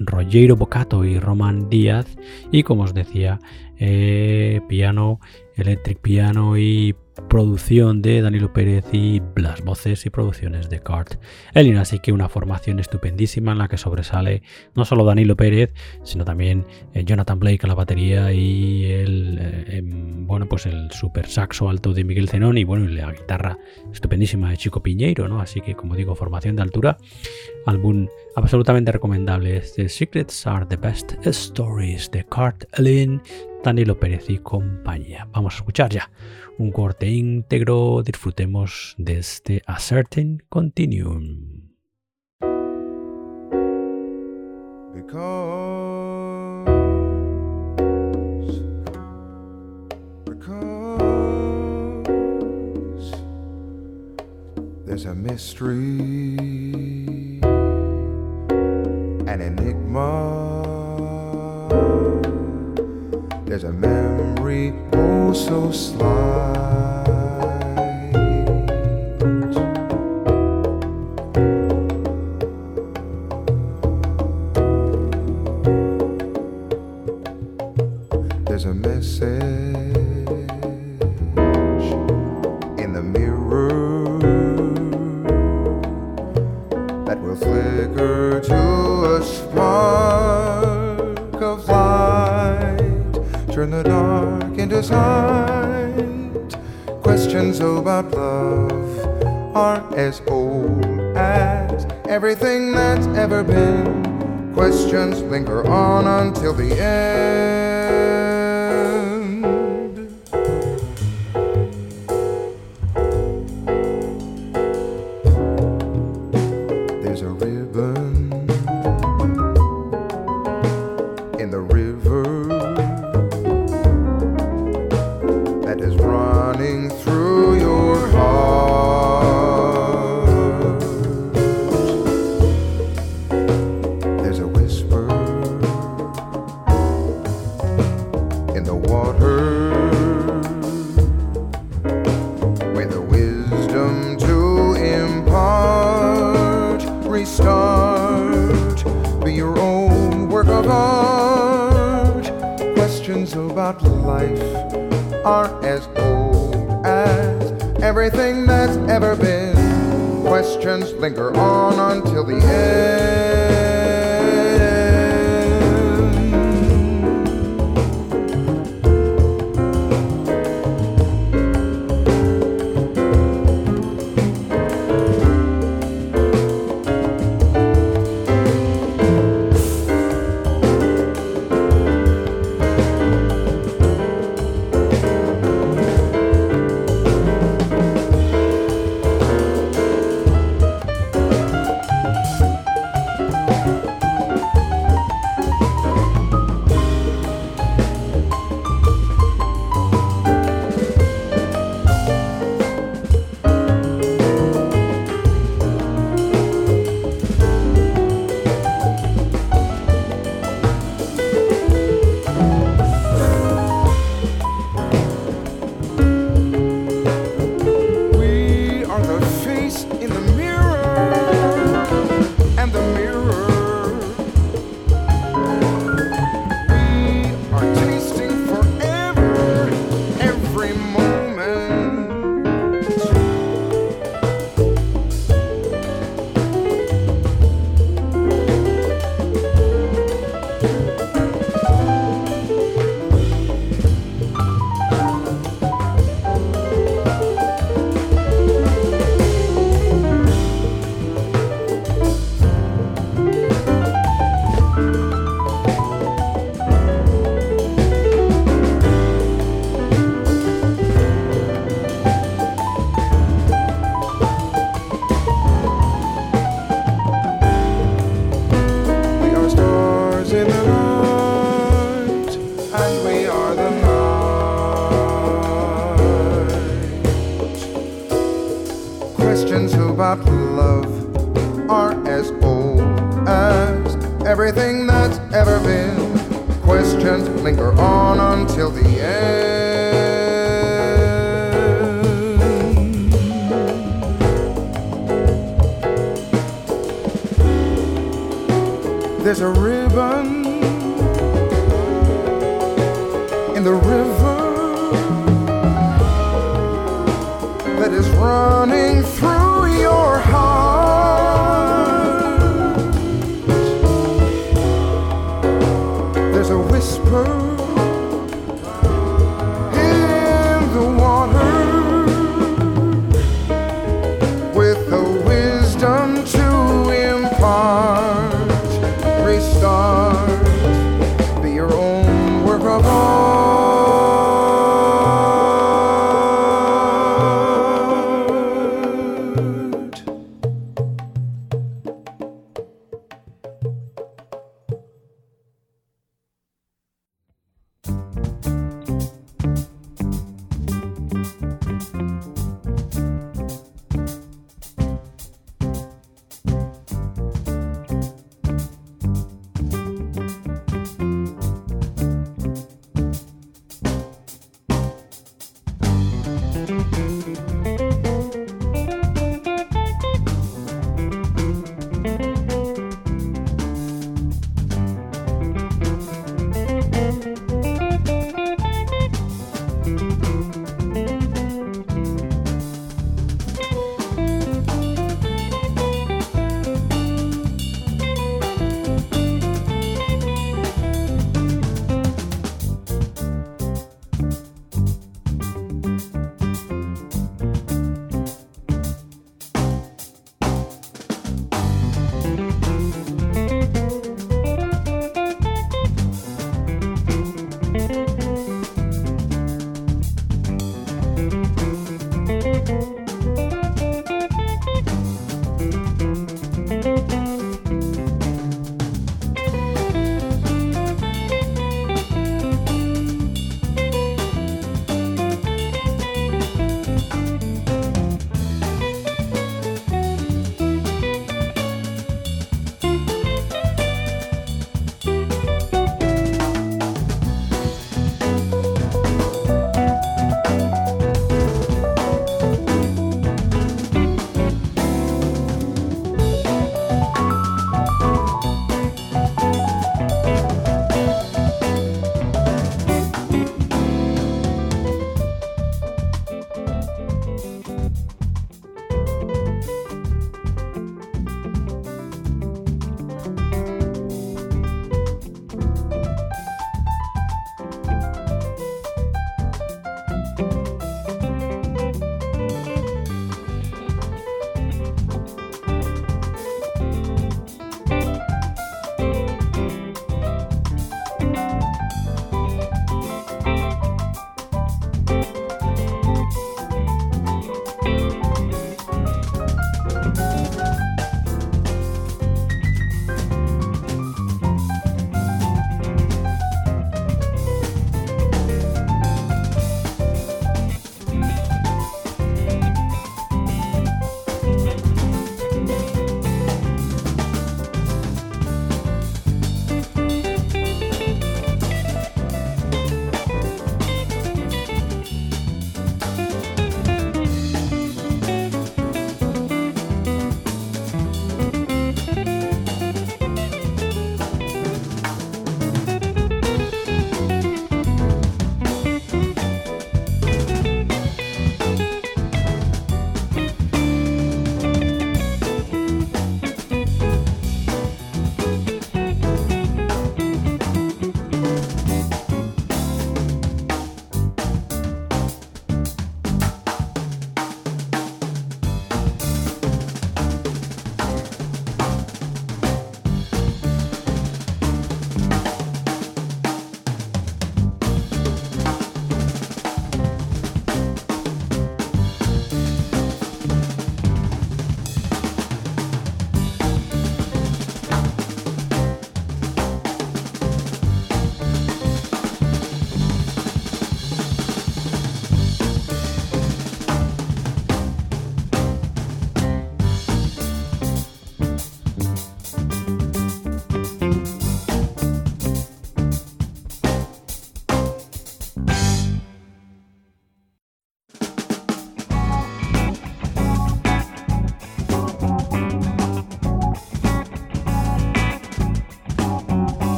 Rogero 0.00 0.56
Bocato 0.56 1.04
y 1.04 1.18
Roman 1.18 1.68
Díaz 1.68 2.06
y 2.52 2.62
como 2.62 2.84
os 2.84 2.94
decía, 2.94 3.40
eh, 3.78 4.60
piano, 4.68 5.20
electric 5.56 5.98
piano 5.98 6.56
y 6.56 6.94
producción 7.28 8.02
de 8.02 8.22
Danilo 8.22 8.52
Pérez 8.52 8.84
y 8.92 9.22
las 9.36 9.62
voces 9.62 10.06
y 10.06 10.10
producciones 10.10 10.68
de 10.68 10.80
Cart 10.80 11.14
Elin. 11.54 11.76
Así 11.76 11.98
que 11.98 12.12
una 12.12 12.28
formación 12.28 12.80
estupendísima 12.80 13.52
en 13.52 13.58
la 13.58 13.68
que 13.68 13.78
sobresale 13.78 14.42
no 14.74 14.84
solo 14.84 15.04
Danilo 15.04 15.36
Pérez, 15.36 15.72
sino 16.02 16.24
también 16.24 16.66
eh, 16.92 17.04
Jonathan 17.04 17.38
Blake 17.38 17.60
a 17.62 17.66
la 17.68 17.74
batería 17.74 18.32
y 18.32 18.84
el, 18.84 19.38
eh, 19.40 19.78
em, 19.78 20.26
bueno, 20.26 20.46
pues 20.46 20.66
el 20.66 20.90
super 20.92 21.26
saxo 21.26 21.68
alto 21.68 21.92
de 21.92 22.04
Miguel 22.04 22.28
Zenón 22.28 22.58
y 22.58 22.64
bueno, 22.64 22.86
la 22.88 23.12
guitarra 23.12 23.58
estupendísima 23.92 24.50
de 24.50 24.56
Chico 24.56 24.82
Piñeiro, 24.82 25.28
¿no? 25.28 25.40
Así 25.40 25.60
que 25.60 25.74
como 25.74 25.96
digo, 25.96 26.14
formación 26.14 26.56
de 26.56 26.62
altura, 26.62 26.98
álbum 27.66 28.08
absolutamente 28.36 28.92
recomendable. 28.92 29.62
The 29.76 29.88
Secrets 29.88 30.46
are 30.46 30.66
the 30.66 30.76
best 30.76 31.14
stories 31.26 32.10
de 32.10 32.24
Cart 32.24 32.64
Elin, 32.78 33.20
Danilo 33.62 33.98
Pérez 33.98 34.28
y 34.28 34.38
compañía. 34.38 35.26
Vamos 35.32 35.54
a 35.54 35.56
escuchar 35.58 35.90
ya 35.90 36.10
un 36.58 36.70
corte 36.70 37.08
íntegro, 37.08 38.02
disfrutemos 38.02 38.94
de 38.98 39.18
este 39.18 39.62
A 39.66 39.78
Certain 39.80 40.42
Continuum. 40.48 41.62
Because, 44.94 45.52
there's 54.86 55.06
a 55.06 55.14
mystery, 55.14 56.36
an 59.26 59.40
enigma. 59.40 60.32
There's 63.44 63.64
a 63.64 63.72
memory 63.72 64.33
oh 64.46 65.32
so 65.32 65.72
sly. 65.72 67.03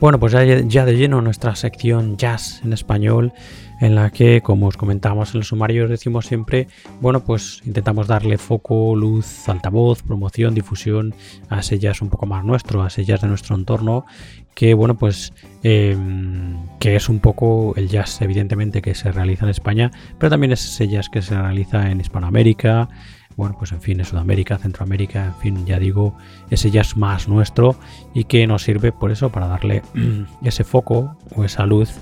Bueno, 0.00 0.20
pues 0.20 0.32
ya, 0.32 0.84
de 0.84 0.96
lleno 0.96 1.20
nuestra 1.20 1.56
sección 1.56 2.16
jazz 2.16 2.60
en 2.64 2.72
español 2.72 3.32
en 3.80 3.96
la 3.96 4.10
que, 4.10 4.42
como 4.42 4.68
os 4.68 4.76
comentábamos 4.76 5.34
en 5.34 5.38
el 5.38 5.44
sumario, 5.44 5.88
decimos 5.88 6.26
siempre, 6.26 6.68
bueno, 7.00 7.24
pues 7.24 7.62
intentamos 7.64 8.06
darle 8.06 8.38
foco, 8.38 8.94
luz, 8.94 9.48
altavoz, 9.48 10.04
promoción, 10.04 10.54
difusión 10.54 11.16
a 11.48 11.60
ese 11.60 11.80
jazz 11.80 12.00
un 12.00 12.10
poco 12.10 12.26
más 12.26 12.44
nuestro, 12.44 12.84
a 12.84 12.86
ese 12.86 13.04
jazz 13.04 13.22
de 13.22 13.28
nuestro 13.28 13.56
entorno, 13.56 14.06
que 14.54 14.72
bueno, 14.72 14.96
pues 14.96 15.32
em, 15.64 16.56
que 16.78 16.94
es 16.94 17.08
un 17.08 17.18
poco 17.18 17.74
el 17.76 17.88
jazz, 17.88 18.22
evidentemente, 18.22 18.82
que 18.82 18.94
se 18.94 19.10
realiza 19.10 19.46
en 19.46 19.50
España, 19.50 19.90
pero 20.16 20.30
también 20.30 20.52
es 20.52 20.64
ese 20.64 20.86
jazz 20.86 21.08
que 21.08 21.22
se 21.22 21.36
realiza 21.36 21.90
en 21.90 22.00
Hispanoamérica, 22.00 22.88
bueno, 23.38 23.54
pues 23.56 23.70
en 23.70 23.80
fin, 23.80 24.00
en 24.00 24.04
Sudamérica, 24.04 24.58
Centroamérica, 24.58 25.26
en 25.26 25.34
fin, 25.36 25.64
ya 25.64 25.78
digo, 25.78 26.16
ese 26.50 26.72
jazz 26.72 26.96
más 26.96 27.28
nuestro 27.28 27.76
y 28.12 28.24
que 28.24 28.44
nos 28.48 28.64
sirve 28.64 28.90
por 28.90 29.12
eso 29.12 29.30
para 29.30 29.46
darle 29.46 29.82
ese 30.42 30.64
foco 30.64 31.16
o 31.36 31.44
esa 31.44 31.64
luz 31.64 31.92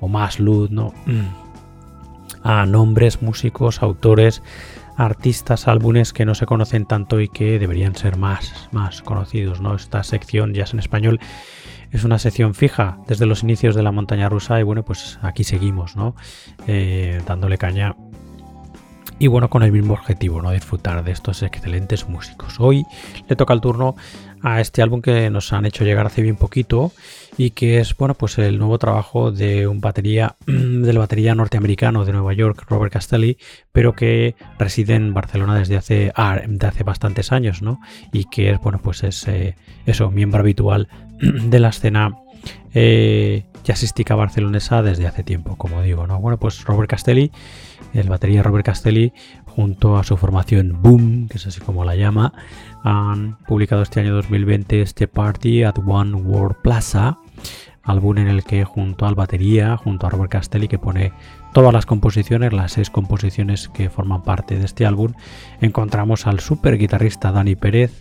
o 0.00 0.08
más 0.08 0.40
luz, 0.40 0.72
¿no? 0.72 0.92
A 2.42 2.66
nombres, 2.66 3.22
músicos, 3.22 3.80
autores, 3.80 4.42
artistas, 4.96 5.68
álbumes 5.68 6.12
que 6.12 6.24
no 6.24 6.34
se 6.34 6.46
conocen 6.46 6.84
tanto 6.86 7.20
y 7.20 7.28
que 7.28 7.60
deberían 7.60 7.94
ser 7.94 8.16
más, 8.16 8.68
más 8.72 9.02
conocidos, 9.02 9.60
¿no? 9.60 9.76
Esta 9.76 10.02
sección 10.02 10.52
Jazz 10.52 10.72
en 10.72 10.80
Español 10.80 11.20
es 11.92 12.02
una 12.02 12.18
sección 12.18 12.54
fija 12.54 12.98
desde 13.06 13.26
los 13.26 13.44
inicios 13.44 13.76
de 13.76 13.84
la 13.84 13.92
montaña 13.92 14.28
rusa 14.28 14.58
y 14.58 14.64
bueno, 14.64 14.82
pues 14.82 15.20
aquí 15.22 15.44
seguimos, 15.44 15.94
¿no? 15.94 16.16
Eh, 16.66 17.22
dándole 17.24 17.56
caña 17.56 17.94
y 19.22 19.28
bueno, 19.28 19.48
con 19.48 19.62
el 19.62 19.70
mismo 19.70 19.94
objetivo, 19.94 20.42
¿no? 20.42 20.50
Disfrutar 20.50 21.04
de 21.04 21.12
estos 21.12 21.44
excelentes 21.44 22.08
músicos. 22.08 22.58
Hoy 22.58 22.84
le 23.28 23.36
toca 23.36 23.54
el 23.54 23.60
turno 23.60 23.94
a 24.42 24.60
este 24.60 24.82
álbum 24.82 25.00
que 25.00 25.30
nos 25.30 25.52
han 25.52 25.64
hecho 25.64 25.84
llegar 25.84 26.06
hace 26.06 26.22
bien 26.22 26.34
poquito 26.34 26.90
y 27.36 27.50
que 27.50 27.78
es 27.78 27.96
bueno 27.96 28.14
pues 28.14 28.36
el 28.38 28.58
nuevo 28.58 28.78
trabajo 28.78 29.30
de 29.30 29.68
un 29.68 29.80
batería 29.80 30.34
del 30.46 30.98
batería 30.98 31.36
norteamericano 31.36 32.04
de 32.04 32.12
Nueva 32.14 32.32
York 32.32 32.64
Robert 32.68 32.92
Castelli 32.92 33.38
pero 33.70 33.92
que 33.92 34.34
reside 34.58 34.96
en 34.96 35.14
Barcelona 35.14 35.56
desde 35.56 35.76
hace 35.76 36.12
ah, 36.16 36.40
hace 36.60 36.82
bastantes 36.82 37.30
años 37.30 37.62
no 37.62 37.80
y 38.12 38.24
que 38.24 38.50
es 38.50 38.60
bueno 38.60 38.80
pues 38.82 39.04
es 39.04 39.28
eh, 39.28 39.54
eso 39.86 40.10
miembro 40.10 40.40
habitual 40.40 40.88
de 41.20 41.60
la 41.60 41.68
escena 41.68 42.16
eh, 42.74 43.44
jazzística 43.62 44.16
barcelonesa 44.16 44.82
desde 44.82 45.06
hace 45.06 45.22
tiempo 45.22 45.54
como 45.56 45.80
digo 45.80 46.08
no 46.08 46.18
bueno 46.18 46.38
pues 46.40 46.64
Robert 46.64 46.90
Castelli 46.90 47.30
el 47.92 48.08
batería 48.08 48.42
Robert 48.42 48.66
Castelli 48.66 49.12
junto 49.46 49.96
a 49.98 50.04
su 50.04 50.16
formación 50.16 50.80
Boom 50.80 51.28
que 51.28 51.38
es 51.38 51.46
así 51.46 51.60
como 51.60 51.84
la 51.84 51.94
llama 51.94 52.32
han 52.82 53.38
publicado 53.46 53.82
este 53.82 54.00
año 54.00 54.14
2020 54.14 54.82
este 54.82 55.08
Party 55.08 55.62
at 55.62 55.78
One 55.86 56.14
World 56.14 56.56
Plaza, 56.62 57.18
álbum 57.82 58.18
en 58.18 58.28
el 58.28 58.44
que 58.44 58.64
junto 58.64 59.06
al 59.06 59.14
batería, 59.14 59.76
junto 59.76 60.06
a 60.06 60.10
Robert 60.10 60.32
Castelli, 60.32 60.68
que 60.68 60.78
pone 60.78 61.12
todas 61.52 61.72
las 61.72 61.86
composiciones, 61.86 62.52
las 62.52 62.72
seis 62.72 62.90
composiciones 62.90 63.68
que 63.68 63.90
forman 63.90 64.22
parte 64.22 64.58
de 64.58 64.64
este 64.64 64.86
álbum, 64.86 65.12
encontramos 65.60 66.26
al 66.26 66.40
super 66.40 66.78
guitarrista 66.78 67.32
Dani 67.32 67.56
Pérez. 67.56 67.98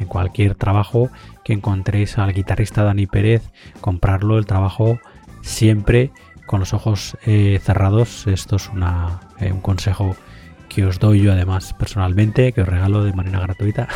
En 0.00 0.08
cualquier 0.08 0.56
trabajo 0.56 1.08
que 1.44 1.52
encontréis 1.52 2.18
al 2.18 2.32
guitarrista 2.32 2.82
Dani 2.82 3.06
Pérez, 3.06 3.48
comprarlo, 3.80 4.38
el 4.38 4.46
trabajo 4.46 4.98
siempre 5.40 6.10
con 6.46 6.58
los 6.58 6.74
ojos 6.74 7.16
eh, 7.26 7.60
cerrados. 7.62 8.26
Esto 8.26 8.56
es 8.56 8.68
una, 8.70 9.20
eh, 9.40 9.52
un 9.52 9.60
consejo 9.60 10.16
que 10.68 10.84
os 10.84 10.98
doy 10.98 11.22
yo 11.22 11.32
además 11.32 11.72
personalmente, 11.74 12.52
que 12.52 12.62
os 12.62 12.68
regalo 12.68 13.04
de 13.04 13.12
manera 13.12 13.40
gratuita, 13.40 13.88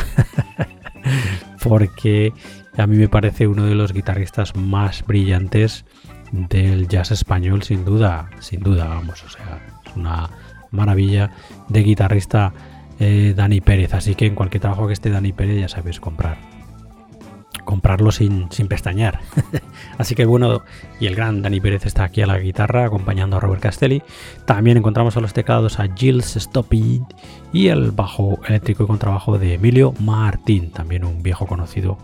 porque 1.63 2.33
a 2.77 2.87
mí 2.87 2.97
me 2.97 3.09
parece 3.09 3.47
uno 3.47 3.65
de 3.65 3.75
los 3.75 3.93
guitarristas 3.93 4.55
más 4.55 5.05
brillantes 5.05 5.85
del 6.31 6.87
jazz 6.87 7.11
español, 7.11 7.63
sin 7.63 7.83
duda, 7.85 8.29
sin 8.39 8.61
duda, 8.61 8.85
vamos, 8.87 9.23
o 9.23 9.29
sea, 9.29 9.59
es 9.85 9.95
una 9.95 10.29
maravilla 10.71 11.31
de 11.67 11.83
guitarrista 11.83 12.53
eh, 12.99 13.33
Dani 13.35 13.61
Pérez, 13.61 13.93
así 13.93 14.15
que 14.15 14.27
en 14.27 14.35
cualquier 14.35 14.61
trabajo 14.61 14.87
que 14.87 14.93
esté 14.93 15.09
Dani 15.09 15.33
Pérez 15.33 15.59
ya 15.59 15.67
sabéis 15.69 15.99
comprar 15.99 16.58
comprarlo 17.69 18.11
sin, 18.11 18.49
pestañear. 18.67 19.19
Así 19.99 20.15
que 20.15 20.25
bueno, 20.25 20.63
y 20.99 21.05
el 21.05 21.15
gran 21.15 21.43
Dani 21.43 21.61
Pérez 21.61 21.85
está 21.85 22.03
aquí 22.03 22.23
a 22.23 22.25
la 22.25 22.39
guitarra 22.39 22.85
acompañando 22.85 23.37
a 23.37 23.39
Robert 23.39 23.61
Castelli. 23.61 24.01
También 24.45 24.77
encontramos 24.77 25.15
a 25.17 25.19
los 25.19 25.33
teclados 25.33 25.79
a 25.79 25.87
Gilles 25.95 26.33
Stoppy 26.33 27.03
y 27.53 27.67
el 27.67 27.91
bajo 27.91 28.39
eléctrico 28.47 28.85
y 28.85 28.87
contrabajo 28.87 29.37
de 29.37 29.53
Emilio 29.53 29.93
Martín, 29.99 30.71
también 30.71 31.05
un 31.05 31.21
viejo 31.21 31.45
conocido 31.45 31.99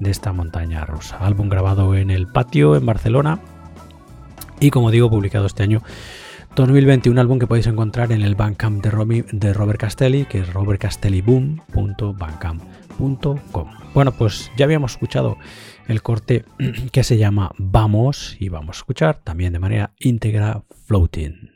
de 0.00 0.10
esta 0.10 0.34
montaña 0.34 0.84
rusa. 0.84 1.16
Álbum 1.16 1.48
grabado 1.48 1.94
en 1.94 2.10
el 2.10 2.26
patio 2.26 2.76
en 2.76 2.84
Barcelona 2.84 3.40
y 4.60 4.70
como 4.70 4.90
digo, 4.90 5.08
publicado 5.08 5.46
este 5.46 5.62
año 5.62 5.80
2021, 6.56 7.18
álbum 7.18 7.38
que 7.38 7.46
podéis 7.46 7.68
encontrar 7.68 8.12
en 8.12 8.20
el 8.20 8.34
Bandcamp 8.34 8.84
de, 8.84 9.24
de 9.32 9.54
Robert 9.54 9.80
Castelli, 9.80 10.26
que 10.26 10.40
es 10.40 10.52
robertcastelliboom.bandcamp.com. 10.52 12.85
Bueno, 13.94 14.12
pues 14.12 14.50
ya 14.56 14.64
habíamos 14.64 14.92
escuchado 14.92 15.36
el 15.88 16.02
corte 16.02 16.44
que 16.92 17.04
se 17.04 17.18
llama 17.18 17.52
Vamos 17.58 18.36
y 18.38 18.48
vamos 18.48 18.76
a 18.76 18.80
escuchar 18.80 19.20
también 19.22 19.52
de 19.52 19.58
manera 19.58 19.92
íntegra 19.98 20.62
Floating. 20.86 21.55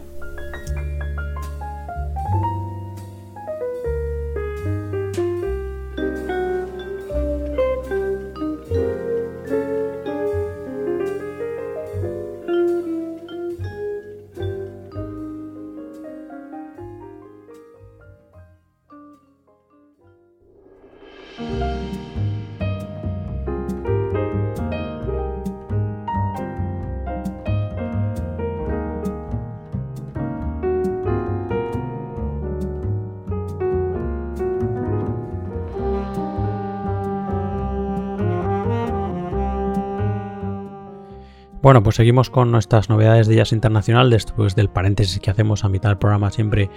Bueno, 41.61 41.83
pues 41.83 41.97
seguimos 41.97 42.31
con 42.31 42.51
nuestras 42.51 42.89
novedades 42.89 43.27
de 43.27 43.35
jazz 43.35 43.51
internacional 43.51 44.09
después 44.09 44.55
del 44.55 44.69
paréntesis 44.69 45.19
que 45.19 45.29
hacemos 45.29 45.63
a 45.63 45.69
mitad 45.69 45.89
del 45.89 45.99
programa 45.99 46.31
siempre 46.31 46.71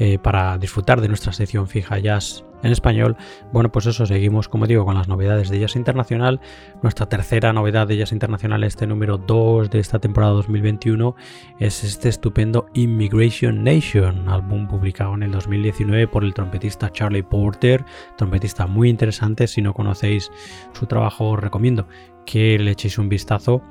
eh, 0.00 0.18
para 0.18 0.58
disfrutar 0.58 1.00
de 1.00 1.06
nuestra 1.06 1.32
sección 1.32 1.68
fija 1.68 2.00
jazz 2.00 2.44
en 2.64 2.72
español. 2.72 3.16
Bueno, 3.52 3.70
pues 3.70 3.86
eso, 3.86 4.06
seguimos, 4.06 4.48
como 4.48 4.66
digo, 4.66 4.84
con 4.84 4.96
las 4.96 5.06
novedades 5.06 5.50
de 5.50 5.60
Jazz 5.60 5.76
Internacional. 5.76 6.40
Nuestra 6.82 7.06
tercera 7.06 7.52
novedad 7.52 7.86
de 7.86 7.96
Jazz 7.96 8.12
Internacional, 8.12 8.64
este 8.64 8.86
número 8.86 9.18
2 9.18 9.70
de 9.70 9.78
esta 9.78 10.00
temporada 10.00 10.32
2021, 10.32 11.14
es 11.60 11.84
este 11.84 12.08
estupendo 12.08 12.66
Immigration 12.74 13.62
Nation, 13.62 14.28
álbum 14.28 14.66
publicado 14.66 15.14
en 15.14 15.22
el 15.22 15.30
2019 15.30 16.08
por 16.08 16.24
el 16.24 16.34
trompetista 16.34 16.90
Charlie 16.90 17.22
Porter, 17.22 17.84
trompetista 18.16 18.66
muy 18.66 18.88
interesante. 18.88 19.46
Si 19.46 19.62
no 19.62 19.74
conocéis 19.74 20.32
su 20.72 20.86
trabajo, 20.86 21.30
os 21.30 21.40
recomiendo 21.40 21.86
que 22.24 22.58
le 22.58 22.70
echéis 22.70 22.98
un 22.98 23.08
vistazo. 23.08 23.62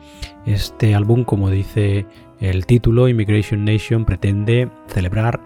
Este 0.45 0.95
álbum, 0.95 1.23
como 1.23 1.49
dice 1.49 2.05
el 2.39 2.65
título, 2.65 3.07
Immigration 3.07 3.65
Nation, 3.65 4.05
pretende 4.05 4.69
celebrar, 4.87 5.41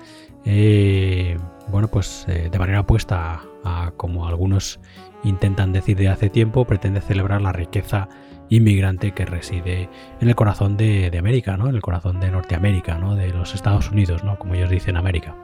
eh, 0.50 1.38
bueno, 1.68 1.90
pues 1.90 2.26
eh, 2.30 2.48
de 2.50 2.58
manera 2.58 2.80
opuesta 2.80 3.42
a, 3.66 3.92
como 3.98 4.28
algunos 4.28 4.80
intentan 5.26 5.74
decir 5.74 5.98
de 5.98 6.08
hace 6.08 6.30
tiempo, 6.30 6.64
pretende 6.64 7.02
celebrar 7.02 7.42
la 7.42 7.52
riqueza 7.52 8.08
inmigrante 8.48 9.12
que 9.12 9.26
reside 9.26 9.90
en 10.22 10.30
el 10.30 10.36
corazón 10.36 10.78
de, 10.78 11.14
América, 11.20 11.58
¿no? 11.58 11.68
En 11.68 11.76
el 11.76 11.82
corazón 11.82 12.22
de 12.22 12.32
Norteamérica, 12.32 12.98
¿no? 12.98 13.16
De 13.16 13.30
los 13.32 13.56
Estados 13.56 13.92
Unidos, 13.92 14.24
¿no? 14.24 14.40
Como 14.40 14.56
ellos 14.56 14.70
dicen 14.70 14.96
América. 14.96 15.36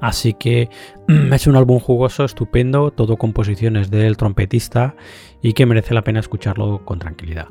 Así 0.00 0.34
que 0.34 0.68
es 1.32 1.46
un 1.46 1.54
álbum 1.54 1.78
jugoso, 1.78 2.24
estupendo, 2.24 2.90
todo 2.90 3.16
composiciones 3.18 3.88
del 3.88 4.16
trompetista 4.16 4.96
y 5.42 5.52
que 5.52 5.64
merece 5.64 5.94
la 5.94 6.02
pena 6.02 6.18
escucharlo 6.18 6.84
con 6.84 6.98
tranquilidad. 6.98 7.46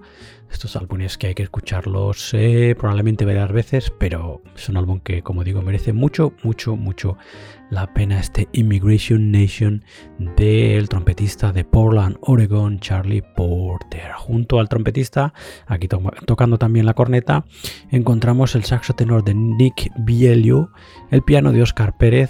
Estos 0.53 0.75
álbumes 0.75 1.17
que 1.17 1.27
hay 1.27 1.33
que 1.33 1.41
escucharlos 1.41 2.31
eh, 2.33 2.75
probablemente 2.77 3.25
varias 3.25 3.51
veces, 3.51 3.91
pero 3.97 4.43
es 4.55 4.69
un 4.69 4.77
álbum 4.77 4.99
que, 4.99 5.23
como 5.23 5.43
digo, 5.43 5.63
merece 5.63 5.93
mucho, 5.93 6.31
mucho, 6.43 6.75
mucho 6.75 7.17
la 7.71 7.91
pena 7.91 8.19
este 8.19 8.47
Immigration 8.53 9.31
Nation 9.31 9.83
del 10.37 10.87
trompetista 10.89 11.51
de 11.51 11.65
Portland, 11.65 12.17
Oregon, 12.21 12.79
Charlie 12.79 13.23
Porter. 13.35 14.11
Junto 14.15 14.59
al 14.59 14.69
trompetista, 14.69 15.33
aquí 15.65 15.87
tocando 15.87 16.59
también 16.59 16.85
la 16.85 16.93
corneta, 16.93 17.45
encontramos 17.89 18.53
el 18.53 18.63
saxo 18.63 18.93
tenor 18.93 19.23
de 19.23 19.33
Nick 19.33 19.91
Bielio, 19.97 20.71
el 21.09 21.23
piano 21.23 21.51
de 21.51 21.63
Oscar 21.63 21.97
Pérez, 21.97 22.29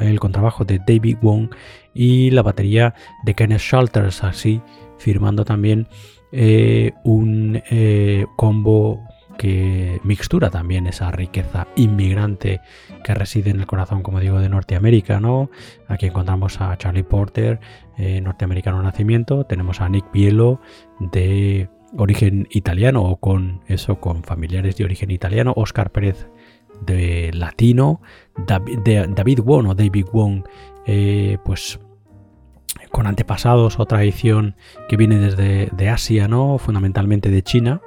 el 0.00 0.18
contrabajo 0.18 0.64
de 0.64 0.80
David 0.84 1.18
Wong 1.22 1.54
y 1.94 2.30
la 2.32 2.42
batería 2.42 2.94
de 3.24 3.34
Kenneth 3.34 3.60
Shalters, 3.60 4.24
así 4.24 4.60
firmando 4.98 5.44
también 5.44 5.88
eh, 6.32 6.92
un 7.04 7.62
eh, 7.70 8.24
combo 8.36 9.00
que 9.36 10.00
mixtura 10.02 10.48
también 10.48 10.86
esa 10.86 11.10
riqueza 11.10 11.66
inmigrante 11.76 12.60
que 13.04 13.14
reside 13.14 13.50
en 13.50 13.60
el 13.60 13.66
corazón, 13.66 14.02
como 14.02 14.18
digo, 14.18 14.40
de 14.40 14.48
Norteamérica, 14.48 15.20
¿no? 15.20 15.50
Aquí 15.88 16.06
encontramos 16.06 16.60
a 16.60 16.76
Charlie 16.78 17.02
Porter, 17.02 17.60
eh, 17.98 18.20
norteamericano 18.22 18.82
nacimiento, 18.82 19.44
tenemos 19.44 19.80
a 19.82 19.88
Nick 19.90 20.10
Bielo 20.10 20.60
de 21.00 21.68
origen 21.98 22.48
italiano 22.50 23.02
o 23.02 23.16
con 23.16 23.60
eso, 23.66 24.00
con 24.00 24.22
familiares 24.22 24.76
de 24.76 24.84
origen 24.84 25.10
italiano, 25.10 25.52
Oscar 25.56 25.90
Pérez 25.90 26.28
de 26.86 27.30
latino, 27.34 28.00
David, 28.46 28.78
David 29.14 29.40
Wong 29.40 29.68
o 29.68 29.74
David 29.74 30.06
Wong, 30.12 30.44
pues 31.44 31.78
con 32.92 33.06
antepasados 33.06 33.80
o 33.80 33.86
tradición 33.86 34.54
que 34.88 34.96
viene 34.96 35.18
desde 35.18 35.70
de 35.72 35.88
Asia, 35.88 36.28
¿no? 36.28 36.58
Fundamentalmente 36.58 37.30
de 37.30 37.42
China. 37.42 37.80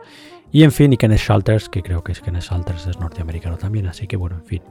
Y 0.51 0.64
en 0.64 0.72
fin, 0.72 0.91
y 0.93 0.97
Kenneth 0.97 1.20
Shalters, 1.20 1.70
que 1.70 1.82
creo 1.82 2.03
que 2.03 2.12
es 2.12 2.22
Kenneth 2.22 2.43
Shalters 2.43 2.88
es 2.88 2.99
norteamericano 2.99 3.58
también, 3.58 3.88
así 3.88 4.08
que 4.08 4.18
bueno, 4.18 4.38
en 4.38 4.45
fin. 4.45 4.62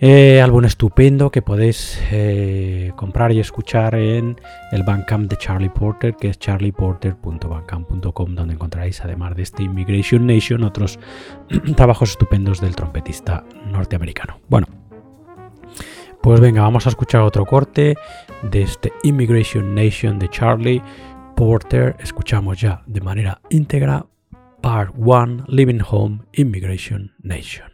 Eh, 0.00 0.40
álbum 0.42 0.64
estupendo 0.64 1.30
que 1.30 1.40
podéis 1.40 2.00
eh, 2.10 2.90
comprar 2.96 3.30
y 3.32 3.38
escuchar 3.38 3.94
en 3.94 4.40
el 4.72 4.82
Bandcamp 4.82 5.30
de 5.30 5.36
Charlie 5.36 5.68
Porter, 5.68 6.16
que 6.16 6.28
es 6.28 6.38
charlieporter.bandcamp.com, 6.38 8.34
donde 8.34 8.54
encontraréis, 8.54 9.00
además 9.02 9.36
de 9.36 9.42
este 9.42 9.62
Immigration 9.62 10.26
Nation, 10.26 10.64
otros 10.64 10.98
trabajos 11.76 12.10
estupendos 12.10 12.60
del 12.60 12.74
trompetista 12.74 13.44
norteamericano. 13.70 14.40
Bueno, 14.48 14.66
pues 16.20 16.40
venga, 16.40 16.62
vamos 16.62 16.86
a 16.86 16.88
escuchar 16.88 17.20
otro 17.20 17.44
corte 17.44 17.96
de 18.50 18.62
este 18.62 18.92
Immigration 19.02 19.74
Nation 19.74 20.18
de 20.18 20.28
Charlie 20.28 20.82
Porter. 21.36 21.96
Escuchamos 21.98 22.60
ya 22.60 22.82
de 22.86 23.00
manera 23.00 23.40
íntegra 23.50 24.06
Part 24.60 24.94
1 24.96 25.44
Living 25.48 25.80
Home 25.90 26.20
Immigration 26.32 27.12
Nation. 27.22 27.73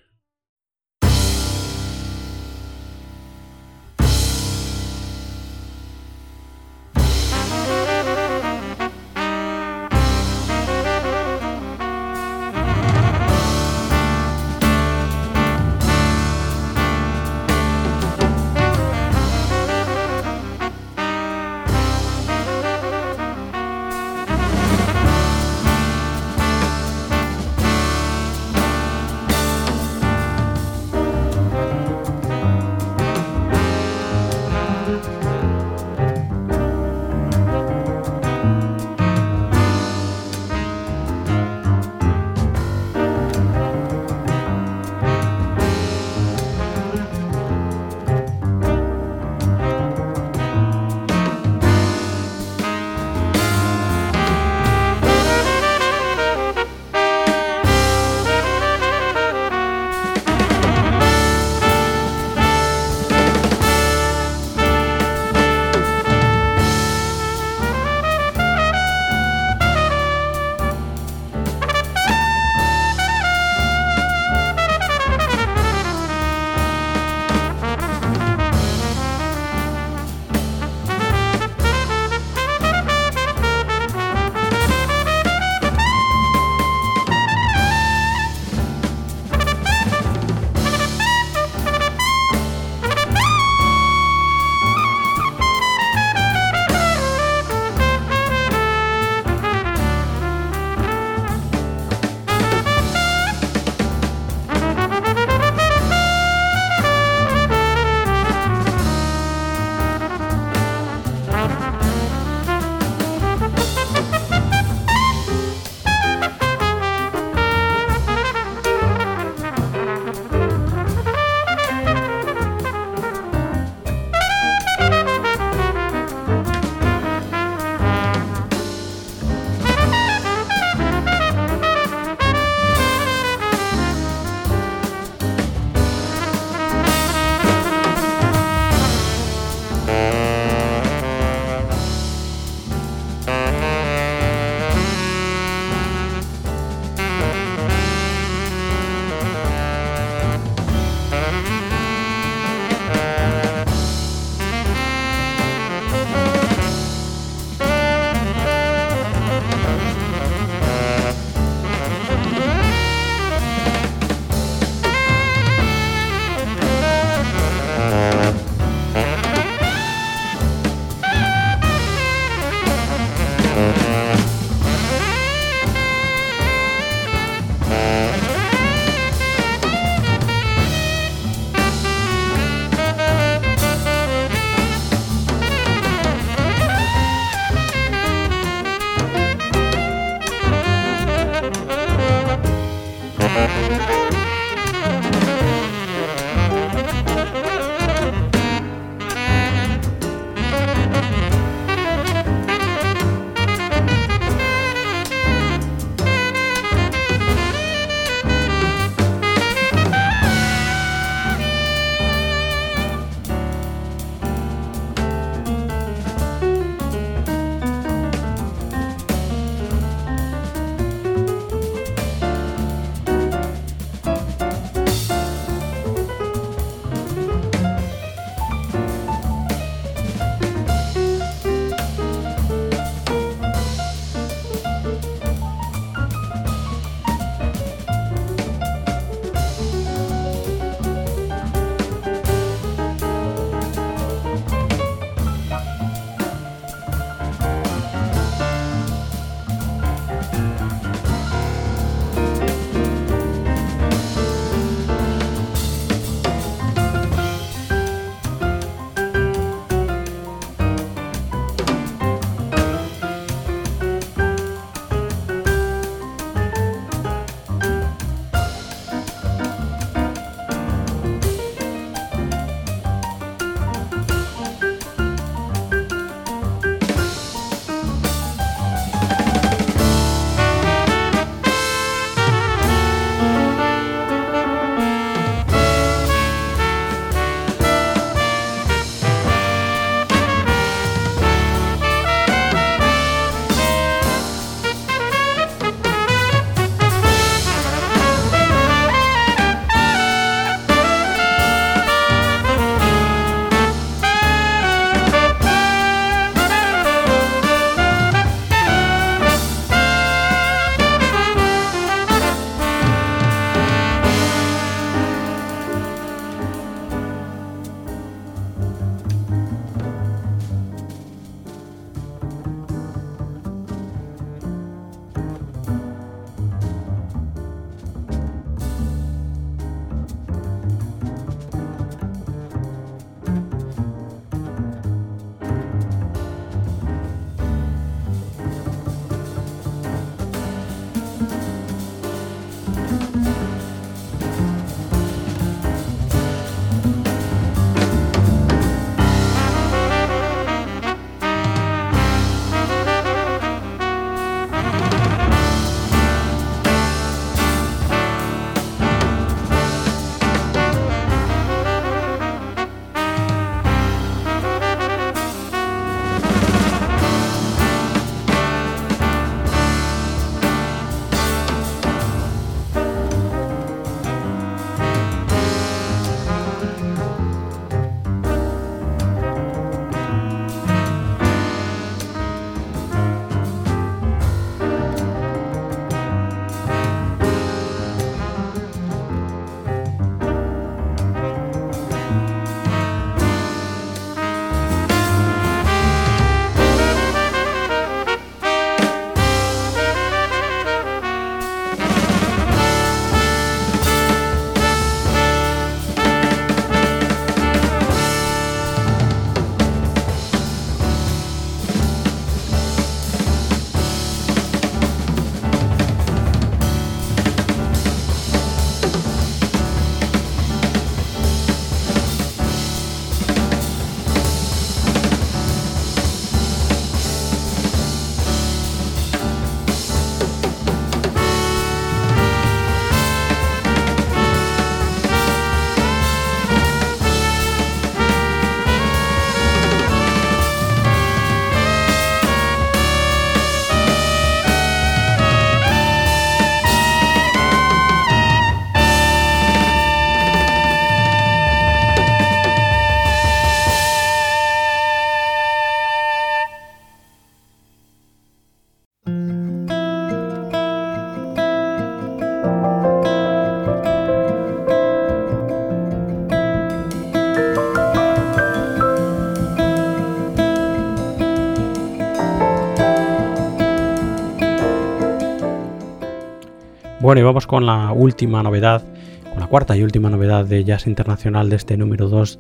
Bueno, 477.01 477.23
y 477.23 477.25
vamos 477.25 477.47
con 477.47 477.65
la 477.65 477.93
última 477.93 478.43
novedad, 478.43 478.83
con 479.31 479.41
la 479.41 479.47
cuarta 479.47 479.75
y 479.75 479.83
última 479.83 480.11
novedad 480.11 480.45
de 480.45 480.65
Jazz 480.65 480.87
Internacional 480.87 481.49
de 481.49 481.57
este 481.57 481.79
número 481.79 482.11
2 482.11 482.39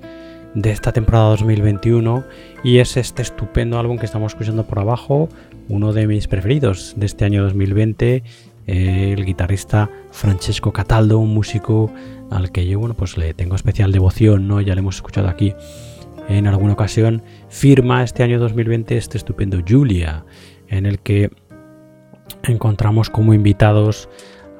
de 0.52 0.70
esta 0.70 0.92
temporada 0.92 1.30
2021 1.30 2.24
y 2.62 2.76
es 2.76 2.98
este 2.98 3.22
estupendo 3.22 3.78
álbum 3.78 3.96
que 3.96 4.04
estamos 4.04 4.32
escuchando 4.32 4.66
por 4.66 4.78
abajo, 4.78 5.30
uno 5.70 5.94
de 5.94 6.06
mis 6.06 6.28
preferidos 6.28 6.92
de 6.98 7.06
este 7.06 7.24
año 7.24 7.42
2020, 7.42 8.22
el 8.66 9.24
guitarrista 9.24 9.88
Francesco 10.10 10.74
Cataldo, 10.74 11.20
un 11.20 11.32
músico 11.32 11.90
al 12.30 12.52
que 12.52 12.66
yo 12.66 12.78
bueno, 12.80 12.94
pues 12.94 13.16
le 13.16 13.32
tengo 13.32 13.56
especial 13.56 13.92
devoción, 13.92 14.46
¿no? 14.46 14.60
Ya 14.60 14.74
le 14.74 14.80
hemos 14.80 14.96
escuchado 14.96 15.28
aquí 15.28 15.54
en 16.28 16.46
alguna 16.46 16.74
ocasión, 16.74 17.22
firma 17.48 18.04
este 18.04 18.24
año 18.24 18.38
2020 18.38 18.94
este 18.98 19.16
estupendo 19.16 19.62
Julia, 19.66 20.26
en 20.68 20.84
el 20.84 20.98
que 20.98 21.30
encontramos 22.42 23.08
como 23.08 23.32
invitados 23.32 24.10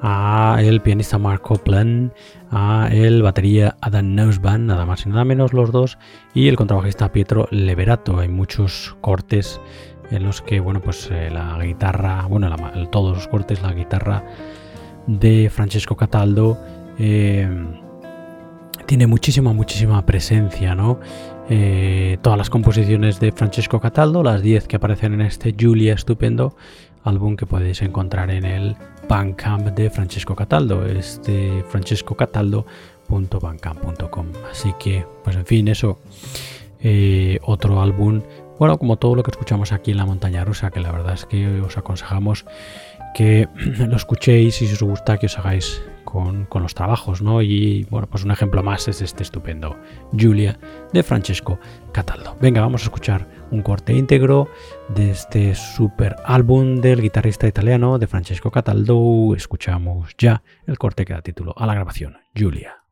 a 0.01 0.57
el 0.61 0.81
pianista 0.81 1.17
Mark 1.17 1.41
Copland, 1.41 2.11
a 2.49 2.89
el 2.91 3.21
batería 3.21 3.77
Adam 3.81 4.15
Neusban, 4.15 4.65
nada 4.65 4.85
más 4.85 5.05
y 5.05 5.09
nada 5.09 5.25
menos 5.25 5.53
los 5.53 5.71
dos, 5.71 5.97
y 6.33 6.47
el 6.47 6.55
contrabajista 6.55 7.11
Pietro 7.11 7.47
Leverato. 7.51 8.19
Hay 8.19 8.27
muchos 8.27 8.95
cortes 9.01 9.61
en 10.09 10.23
los 10.23 10.41
que, 10.41 10.59
bueno, 10.59 10.81
pues 10.81 11.09
eh, 11.11 11.29
la 11.31 11.57
guitarra, 11.63 12.25
bueno, 12.27 12.49
todos 12.91 13.15
los 13.15 13.27
cortes, 13.27 13.61
la 13.61 13.73
guitarra 13.73 14.23
de 15.07 15.49
Francesco 15.49 15.95
Cataldo 15.95 16.57
eh, 16.99 17.49
tiene 18.85 19.07
muchísima, 19.07 19.53
muchísima 19.53 20.05
presencia, 20.05 20.75
¿no? 20.75 20.99
Eh, 21.49 22.17
todas 22.21 22.37
las 22.37 22.49
composiciones 22.49 23.19
de 23.19 23.31
Francesco 23.31 23.79
Cataldo, 23.79 24.23
las 24.23 24.41
10 24.41 24.67
que 24.67 24.75
aparecen 24.75 25.13
en 25.13 25.21
este 25.21 25.55
Julia 25.59 25.93
estupendo, 25.93 26.55
álbum 27.03 27.35
que 27.35 27.45
podéis 27.45 27.81
encontrar 27.81 28.29
en 28.31 28.45
el 28.45 28.75
Bandcamp 29.07 29.67
de 29.67 29.89
Francesco 29.89 30.35
Cataldo, 30.35 30.85
este 30.85 31.63
francescocataldo.bandcamp.com. 31.69 34.25
Así 34.49 34.73
que, 34.79 35.05
pues 35.23 35.35
en 35.35 35.45
fin, 35.45 35.67
eso. 35.67 35.99
Eh, 36.83 37.37
otro 37.43 37.79
álbum, 37.79 38.23
bueno, 38.57 38.79
como 38.79 38.97
todo 38.97 39.15
lo 39.15 39.23
que 39.23 39.31
escuchamos 39.31 39.71
aquí 39.71 39.91
en 39.91 39.97
la 39.97 40.05
montaña 40.05 40.43
rusa, 40.43 40.71
que 40.71 40.79
la 40.79 40.91
verdad 40.91 41.13
es 41.13 41.25
que 41.25 41.61
os 41.61 41.77
aconsejamos 41.77 42.45
que 43.13 43.47
lo 43.77 43.95
escuchéis 43.95 44.61
y 44.61 44.67
si 44.67 44.73
os 44.73 44.81
gusta 44.81 45.17
que 45.17 45.27
os 45.27 45.37
hagáis 45.37 45.81
con, 46.03 46.47
los 46.61 46.73
trabajos, 46.73 47.21
¿no? 47.21 47.41
Y 47.41 47.85
bueno, 47.89 48.07
pues 48.07 48.23
un 48.23 48.31
ejemplo 48.31 48.63
más 48.63 48.87
es 48.87 49.01
este 49.01 49.23
estupendo 49.23 49.77
Julia 50.11 50.59
de 50.91 51.03
Francesco 51.03 51.59
Cataldo. 51.91 52.35
Venga, 52.41 52.61
vamos 52.61 52.81
a 52.81 52.85
escuchar 52.85 53.27
un 53.51 53.61
corte 53.61 53.93
íntegro 53.93 54.49
de 54.95 55.11
este 55.11 55.55
super 55.55 56.15
álbum 56.25 56.81
del 56.81 57.01
guitarrista 57.01 57.47
italiano 57.47 57.97
de 57.99 58.07
Francesco 58.07 58.51
Cataldo. 58.51 59.35
Escuchamos 59.35 60.15
ya 60.17 60.43
el 60.65 60.77
corte 60.77 61.05
que 61.05 61.13
da 61.13 61.21
título 61.21 61.53
a 61.57 61.65
la 61.65 61.73
grabación, 61.73 62.17
Julia. 62.35 62.83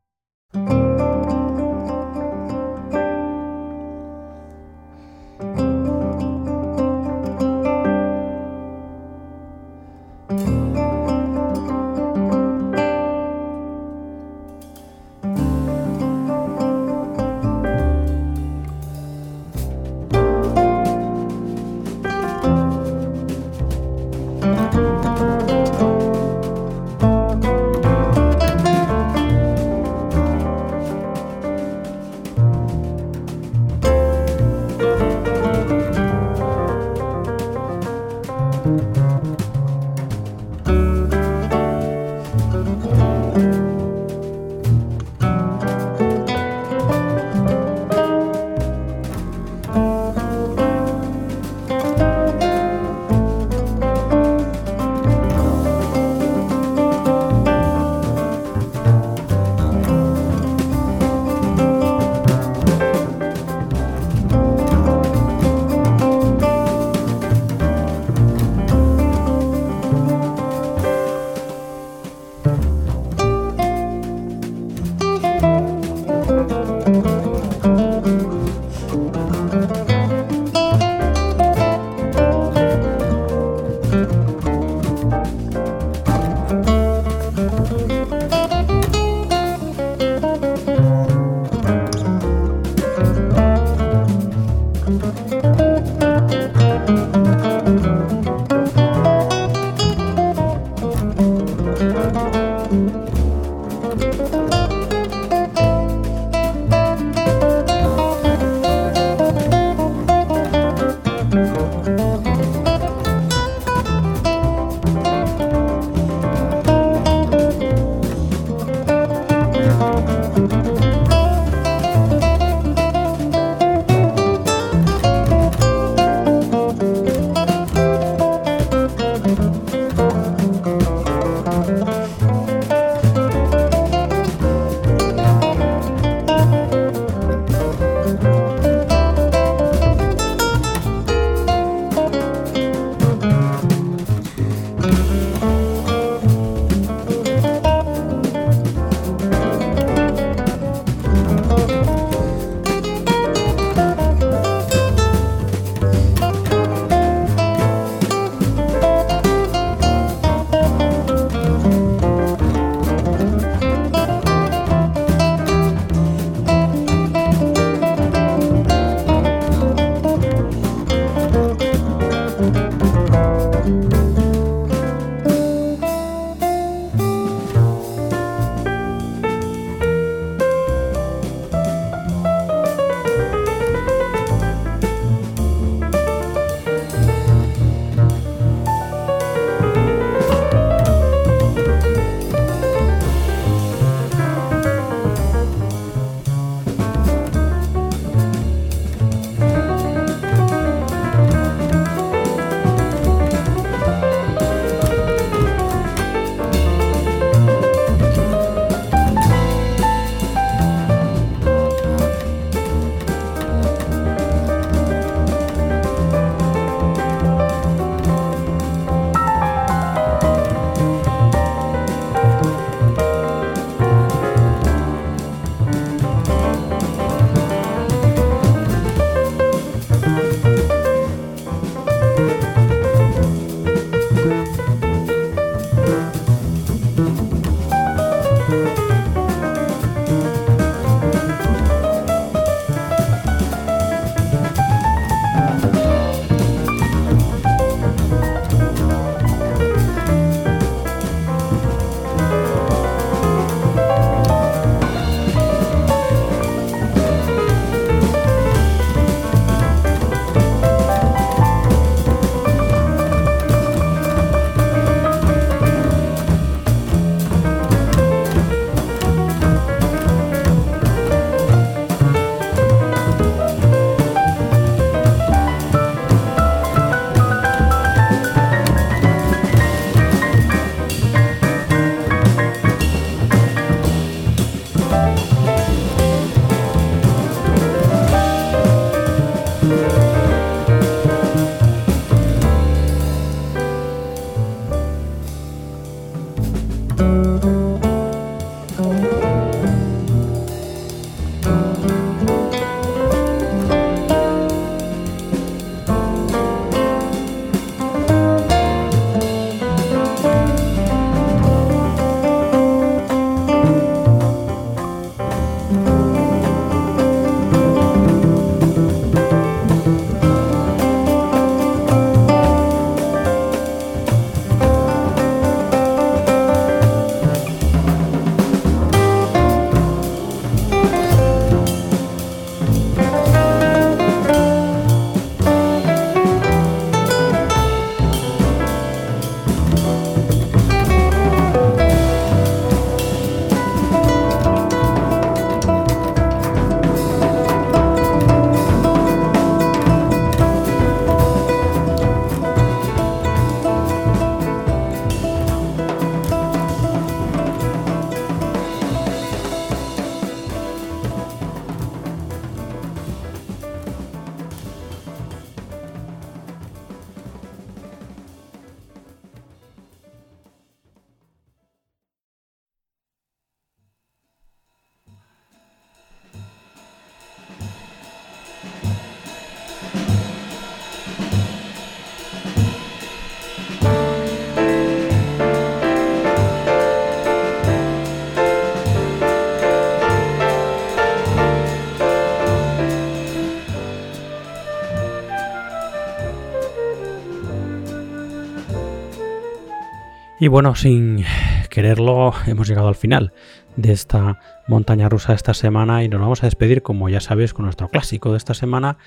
Y 400.42 400.48
bueno, 400.48 400.74
sin 400.74 401.26
quererlo, 401.70 402.34
hemos 402.48 402.70
llegado 402.70 402.88
al 402.88 402.96
final 402.96 403.34
de 403.76 403.92
esta 403.92 404.40
montaña 404.70 405.10
rusa 405.10 405.34
esta 405.34 405.54
semana 405.54 406.02
y 406.02 406.08
nos 406.08 406.22
vamos 406.22 406.44
a 406.44 406.48
despedir, 406.48 406.82
como 406.82 407.10
ya 407.10 407.20
sabéis, 407.20 407.54
con 407.54 407.66
nuestro 407.66 407.90
clásico 407.90 408.32
de 408.32 408.38
esta 408.38 408.54
semana. 408.54 408.98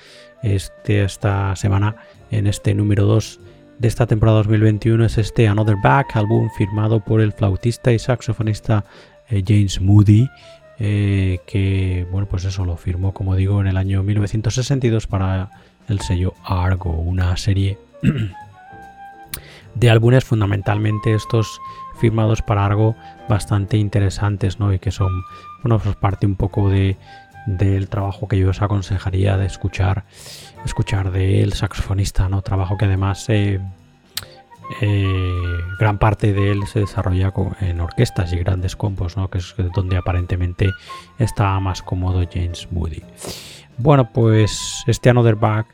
Este, 0.42 1.02
esta 1.02 1.56
semana, 1.56 1.96
en 2.30 2.46
este 2.46 2.74
número 2.74 3.06
2 3.06 3.40
de 3.78 3.88
esta 3.88 4.06
temporada 4.06 4.38
2021, 4.38 5.06
es 5.06 5.16
este 5.16 5.48
Another 5.48 5.76
Back, 5.82 6.16
álbum 6.16 6.50
firmado 6.58 7.00
por 7.00 7.22
el 7.22 7.32
flautista 7.32 7.92
y 7.92 7.98
saxofonista 7.98 8.84
eh, 9.30 9.42
James 9.46 9.80
Moody. 9.80 10.28
Eh, 10.78 11.38
que 11.46 12.06
bueno 12.10 12.26
pues 12.28 12.44
eso 12.44 12.64
lo 12.64 12.76
firmó 12.76 13.12
como 13.12 13.36
digo 13.36 13.60
en 13.60 13.68
el 13.68 13.76
año 13.76 14.02
1962 14.02 15.06
para 15.06 15.50
el 15.86 16.00
sello 16.00 16.32
Argo 16.42 16.90
una 16.90 17.36
serie 17.36 17.78
de 19.74 19.90
álbumes 19.90 20.24
fundamentalmente 20.24 21.14
estos 21.14 21.60
firmados 21.98 22.42
para 22.42 22.66
algo 22.66 22.96
bastante 23.28 23.76
interesantes, 23.76 24.58
¿no? 24.58 24.72
Y 24.72 24.78
que 24.78 24.90
son, 24.90 25.24
bueno, 25.62 25.78
pues 25.78 25.96
parte 25.96 26.26
un 26.26 26.36
poco 26.36 26.68
de, 26.68 26.96
del 27.46 27.88
trabajo 27.88 28.28
que 28.28 28.38
yo 28.38 28.50
os 28.50 28.62
aconsejaría 28.62 29.36
de 29.36 29.46
escuchar, 29.46 30.04
escuchar 30.64 31.10
del 31.10 31.52
saxofonista, 31.52 32.28
¿no? 32.28 32.42
Trabajo 32.42 32.76
que 32.76 32.84
además 32.84 33.28
eh, 33.28 33.60
eh, 34.80 35.32
gran 35.78 35.98
parte 35.98 36.32
de 36.32 36.52
él 36.52 36.66
se 36.66 36.80
desarrolla 36.80 37.32
en 37.60 37.80
orquestas 37.80 38.32
y 38.32 38.36
grandes 38.36 38.76
compos, 38.76 39.16
¿no? 39.16 39.28
Que 39.28 39.38
es 39.38 39.54
donde 39.74 39.96
aparentemente 39.96 40.70
está 41.18 41.58
más 41.60 41.82
cómodo 41.82 42.24
James 42.32 42.68
Moody. 42.70 43.02
Bueno, 43.78 44.10
pues 44.12 44.84
este 44.86 45.10
Another 45.10 45.34
Back 45.34 45.66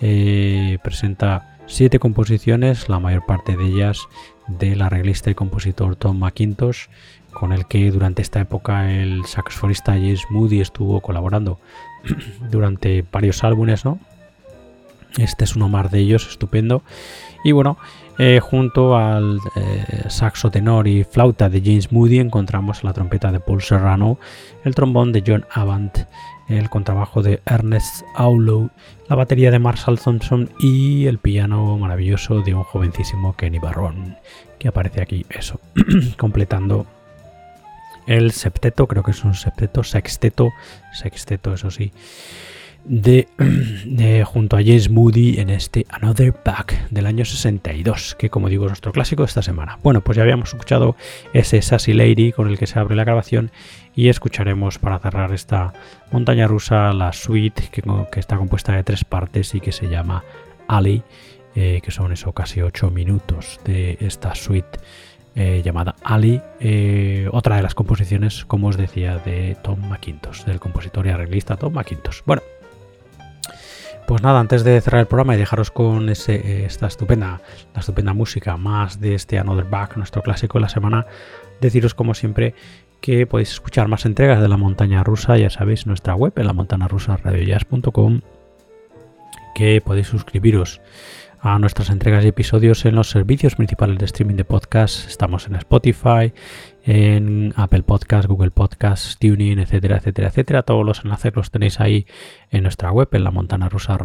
eh, 0.00 0.78
presenta 0.82 1.55
siete 1.66 1.98
composiciones, 1.98 2.88
la 2.88 2.98
mayor 2.98 3.24
parte 3.26 3.56
de 3.56 3.64
ellas 3.64 4.08
del 4.48 4.82
arreglista 4.82 5.30
y 5.30 5.34
compositor 5.34 5.96
Tom 5.96 6.18
McIntosh, 6.18 6.86
con 7.32 7.52
el 7.52 7.66
que 7.66 7.90
durante 7.90 8.22
esta 8.22 8.40
época 8.40 8.92
el 8.92 9.24
saxofonista 9.26 9.92
James 9.92 10.24
Moody 10.30 10.60
estuvo 10.60 11.00
colaborando 11.00 11.58
durante 12.50 13.04
varios 13.10 13.44
álbumes, 13.44 13.84
¿no? 13.84 13.98
Este 15.18 15.44
es 15.44 15.56
uno 15.56 15.68
más 15.68 15.90
de 15.90 16.00
ellos, 16.00 16.28
estupendo. 16.28 16.82
Y 17.42 17.52
bueno, 17.52 17.78
eh, 18.18 18.40
junto 18.40 18.96
al 18.96 19.40
eh, 19.54 20.04
saxo 20.08 20.50
tenor 20.50 20.88
y 20.88 21.04
flauta 21.04 21.48
de 21.48 21.60
James 21.60 21.92
Moody 21.92 22.18
encontramos 22.18 22.84
la 22.84 22.92
trompeta 22.92 23.32
de 23.32 23.40
Paul 23.40 23.62
Serrano, 23.62 24.18
el 24.64 24.74
trombón 24.74 25.12
de 25.12 25.22
John 25.26 25.46
Avant, 25.50 25.96
el 26.48 26.70
contrabajo 26.70 27.22
de 27.22 27.40
Ernest 27.46 28.04
Aulow, 28.14 28.70
la 29.08 29.16
batería 29.16 29.50
de 29.50 29.58
Marshall 29.58 29.98
Thompson 29.98 30.50
y 30.60 31.06
el 31.06 31.18
piano 31.18 31.76
maravilloso 31.78 32.40
de 32.40 32.54
un 32.54 32.62
jovencísimo 32.62 33.34
Kenny 33.36 33.58
Barron, 33.58 34.16
que 34.58 34.68
aparece 34.68 35.02
aquí, 35.02 35.26
eso, 35.30 35.60
completando 36.18 36.86
el 38.06 38.32
septeto, 38.32 38.86
creo 38.86 39.02
que 39.02 39.10
es 39.10 39.24
un 39.24 39.34
septeto, 39.34 39.82
sexteto, 39.82 40.52
sexteto, 40.92 41.54
eso 41.54 41.70
sí, 41.70 41.92
de, 42.88 43.26
junto 44.24 44.56
a 44.56 44.60
James 44.60 44.88
Moody 44.90 45.40
en 45.40 45.50
este 45.50 45.86
Another 45.88 46.32
Back 46.44 46.88
del 46.90 47.06
año 47.06 47.24
62, 47.24 48.14
que 48.14 48.30
como 48.30 48.48
digo 48.48 48.66
es 48.66 48.70
nuestro 48.70 48.92
clásico 48.92 49.22
de 49.22 49.26
esta 49.26 49.42
semana. 49.42 49.78
Bueno, 49.82 50.02
pues 50.02 50.16
ya 50.16 50.22
habíamos 50.22 50.50
escuchado 50.50 50.96
ese 51.32 51.60
Sassy 51.62 51.92
Lady 51.92 52.32
con 52.32 52.48
el 52.48 52.58
que 52.58 52.66
se 52.66 52.78
abre 52.78 52.96
la 52.96 53.04
grabación 53.04 53.50
y 53.96 54.10
escucharemos 54.10 54.78
para 54.78 54.98
cerrar 54.98 55.32
esta 55.32 55.72
montaña 56.12 56.46
rusa 56.46 56.92
la 56.92 57.12
suite 57.14 57.70
que, 57.72 57.82
está 58.20 58.36
compuesta 58.36 58.72
de 58.72 58.84
tres 58.84 59.04
partes 59.04 59.54
y 59.54 59.60
que 59.60 59.72
se 59.72 59.88
llama 59.88 60.22
Ali, 60.68 61.02
eh, 61.54 61.80
que 61.82 61.90
son 61.90 62.14
casi 62.34 62.60
ocho 62.60 62.90
minutos 62.90 63.58
de 63.64 63.96
esta 64.00 64.34
suite. 64.34 64.78
Eh, 65.38 65.60
llamada 65.62 65.96
Ali, 66.02 66.40
eh, 66.60 67.28
otra 67.30 67.56
de 67.56 67.62
las 67.62 67.74
composiciones, 67.74 68.46
como 68.46 68.68
os 68.68 68.78
decía, 68.78 69.18
de 69.18 69.54
Tom 69.62 69.86
McIntosh, 69.86 70.44
del 70.44 70.60
compositor 70.60 71.06
y 71.06 71.10
arreglista 71.10 71.56
Tom 71.56 71.74
McIntosh. 71.74 72.22
Bueno, 72.24 72.40
pues 74.06 74.22
nada, 74.22 74.40
antes 74.40 74.64
de 74.64 74.80
cerrar 74.80 75.00
el 75.02 75.06
programa 75.06 75.34
y 75.34 75.38
dejaros 75.38 75.70
con 75.70 76.08
esta 76.08 76.86
estupenda, 76.86 77.42
la 77.74 77.80
estupenda 77.80 78.14
música 78.14 78.56
más 78.56 78.98
de 78.98 79.14
este 79.14 79.38
Another 79.38 79.66
Back, 79.66 79.98
nuestro 79.98 80.22
clásico 80.22 80.56
de 80.56 80.62
la 80.62 80.68
semana, 80.70 81.06
deciros 81.60 81.94
como 81.94 82.14
siempre 82.14 82.54
que 83.00 83.26
podéis 83.26 83.52
escuchar 83.52 83.88
más 83.88 84.06
entregas 84.06 84.40
de 84.40 84.48
la 84.48 84.56
montaña 84.56 85.04
rusa, 85.04 85.38
ya 85.38 85.50
sabéis, 85.50 85.86
nuestra 85.86 86.14
web 86.14 86.32
en 86.36 86.46
la 86.46 86.88
rusa 86.88 87.18
que 89.54 89.80
podéis 89.80 90.06
suscribiros 90.08 90.80
a 91.40 91.58
nuestras 91.58 91.90
entregas 91.90 92.24
y 92.24 92.28
episodios 92.28 92.84
en 92.84 92.94
los 92.94 93.10
servicios 93.10 93.54
principales 93.54 93.98
de 93.98 94.04
streaming 94.04 94.34
de 94.34 94.44
podcast. 94.44 95.08
Estamos 95.08 95.46
en 95.46 95.54
Spotify, 95.56 96.32
en 96.84 97.52
Apple 97.56 97.82
Podcast, 97.82 98.26
Google 98.26 98.50
Podcast, 98.50 99.18
Tuning, 99.20 99.58
etcétera, 99.58 99.98
etcétera, 99.98 100.28
etcétera. 100.28 100.62
Todos 100.62 100.84
los 100.84 101.04
enlaces 101.04 101.34
los 101.36 101.50
tenéis 101.50 101.80
ahí 101.80 102.06
en 102.50 102.64
nuestra 102.64 102.90
web, 102.90 103.08
en 103.12 103.24
la 103.24 103.30
montana 103.30 103.68
rusa 103.68 103.96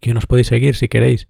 Que 0.00 0.14
nos 0.14 0.26
podéis 0.26 0.48
seguir 0.48 0.74
si 0.74 0.88
queréis 0.88 1.28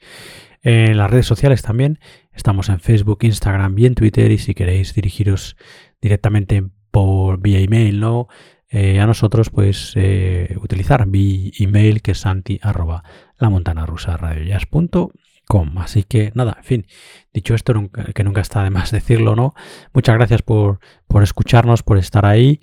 en 0.63 0.97
las 0.97 1.11
redes 1.11 1.27
sociales 1.27 1.63
también. 1.63 1.99
Estamos 2.33 2.69
en 2.69 2.81
Facebook, 2.81 3.19
Instagram 3.23 3.79
y 3.79 3.87
en 3.87 3.95
Twitter. 3.95 4.31
Y 4.31 4.39
si 4.39 4.55
queréis 4.55 4.95
dirigiros 4.95 5.57
directamente 6.01 6.65
por 6.91 7.41
vía 7.41 7.59
email, 7.59 8.01
¿no? 8.01 8.29
Eh, 8.69 9.01
a 9.01 9.07
nosotros, 9.07 9.51
pues 9.51 9.93
eh, 9.97 10.57
utilizar 10.63 11.07
mi 11.07 11.53
email 11.59 12.01
que 12.01 12.13
es 12.13 12.19
santi 12.19 12.59
arroba 12.63 13.05
la 13.39 13.51
montana 13.51 13.85
rusa 13.85 14.19
com. 15.47 15.77
Así 15.79 16.05
que 16.05 16.33
nada, 16.35 16.55
en 16.59 16.65
fin, 16.65 16.87
dicho 17.35 17.55
esto, 17.55 17.75
que 18.15 18.25
nunca 18.25 18.41
está 18.41 18.63
de 18.65 18.71
más 18.71 18.91
decirlo, 18.93 19.37
¿no? 19.37 19.55
Muchas 19.93 20.17
gracias 20.17 20.41
por, 20.41 20.81
por 21.07 21.23
escucharnos, 21.23 21.83
por 21.83 21.99
estar 21.99 22.25
ahí. 22.25 22.61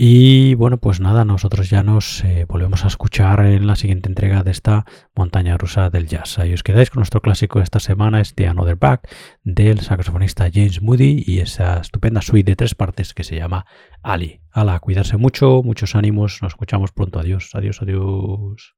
Y 0.00 0.54
bueno, 0.54 0.78
pues 0.78 1.00
nada, 1.00 1.24
nosotros 1.24 1.70
ya 1.70 1.82
nos 1.82 2.22
eh, 2.22 2.46
volvemos 2.48 2.84
a 2.84 2.86
escuchar 2.86 3.44
en 3.44 3.66
la 3.66 3.74
siguiente 3.74 4.08
entrega 4.08 4.44
de 4.44 4.52
esta 4.52 4.84
montaña 5.16 5.58
rusa 5.58 5.90
del 5.90 6.06
jazz. 6.06 6.38
Ahí 6.38 6.54
os 6.54 6.62
quedáis 6.62 6.90
con 6.90 7.00
nuestro 7.00 7.20
clásico 7.20 7.58
de 7.58 7.64
esta 7.64 7.80
semana, 7.80 8.20
este 8.20 8.46
Another 8.46 8.76
Back 8.76 9.08
del 9.42 9.80
saxofonista 9.80 10.50
James 10.54 10.82
Moody 10.82 11.24
y 11.26 11.40
esa 11.40 11.80
estupenda 11.80 12.22
suite 12.22 12.52
de 12.52 12.54
tres 12.54 12.76
partes 12.76 13.12
que 13.12 13.24
se 13.24 13.34
llama 13.34 13.66
Ali. 14.00 14.40
Ala, 14.52 14.78
cuidarse 14.78 15.16
mucho, 15.16 15.64
muchos 15.64 15.96
ánimos, 15.96 16.42
nos 16.42 16.52
escuchamos 16.52 16.92
pronto. 16.92 17.18
Adiós, 17.18 17.50
adiós, 17.54 17.82
adiós. 17.82 18.77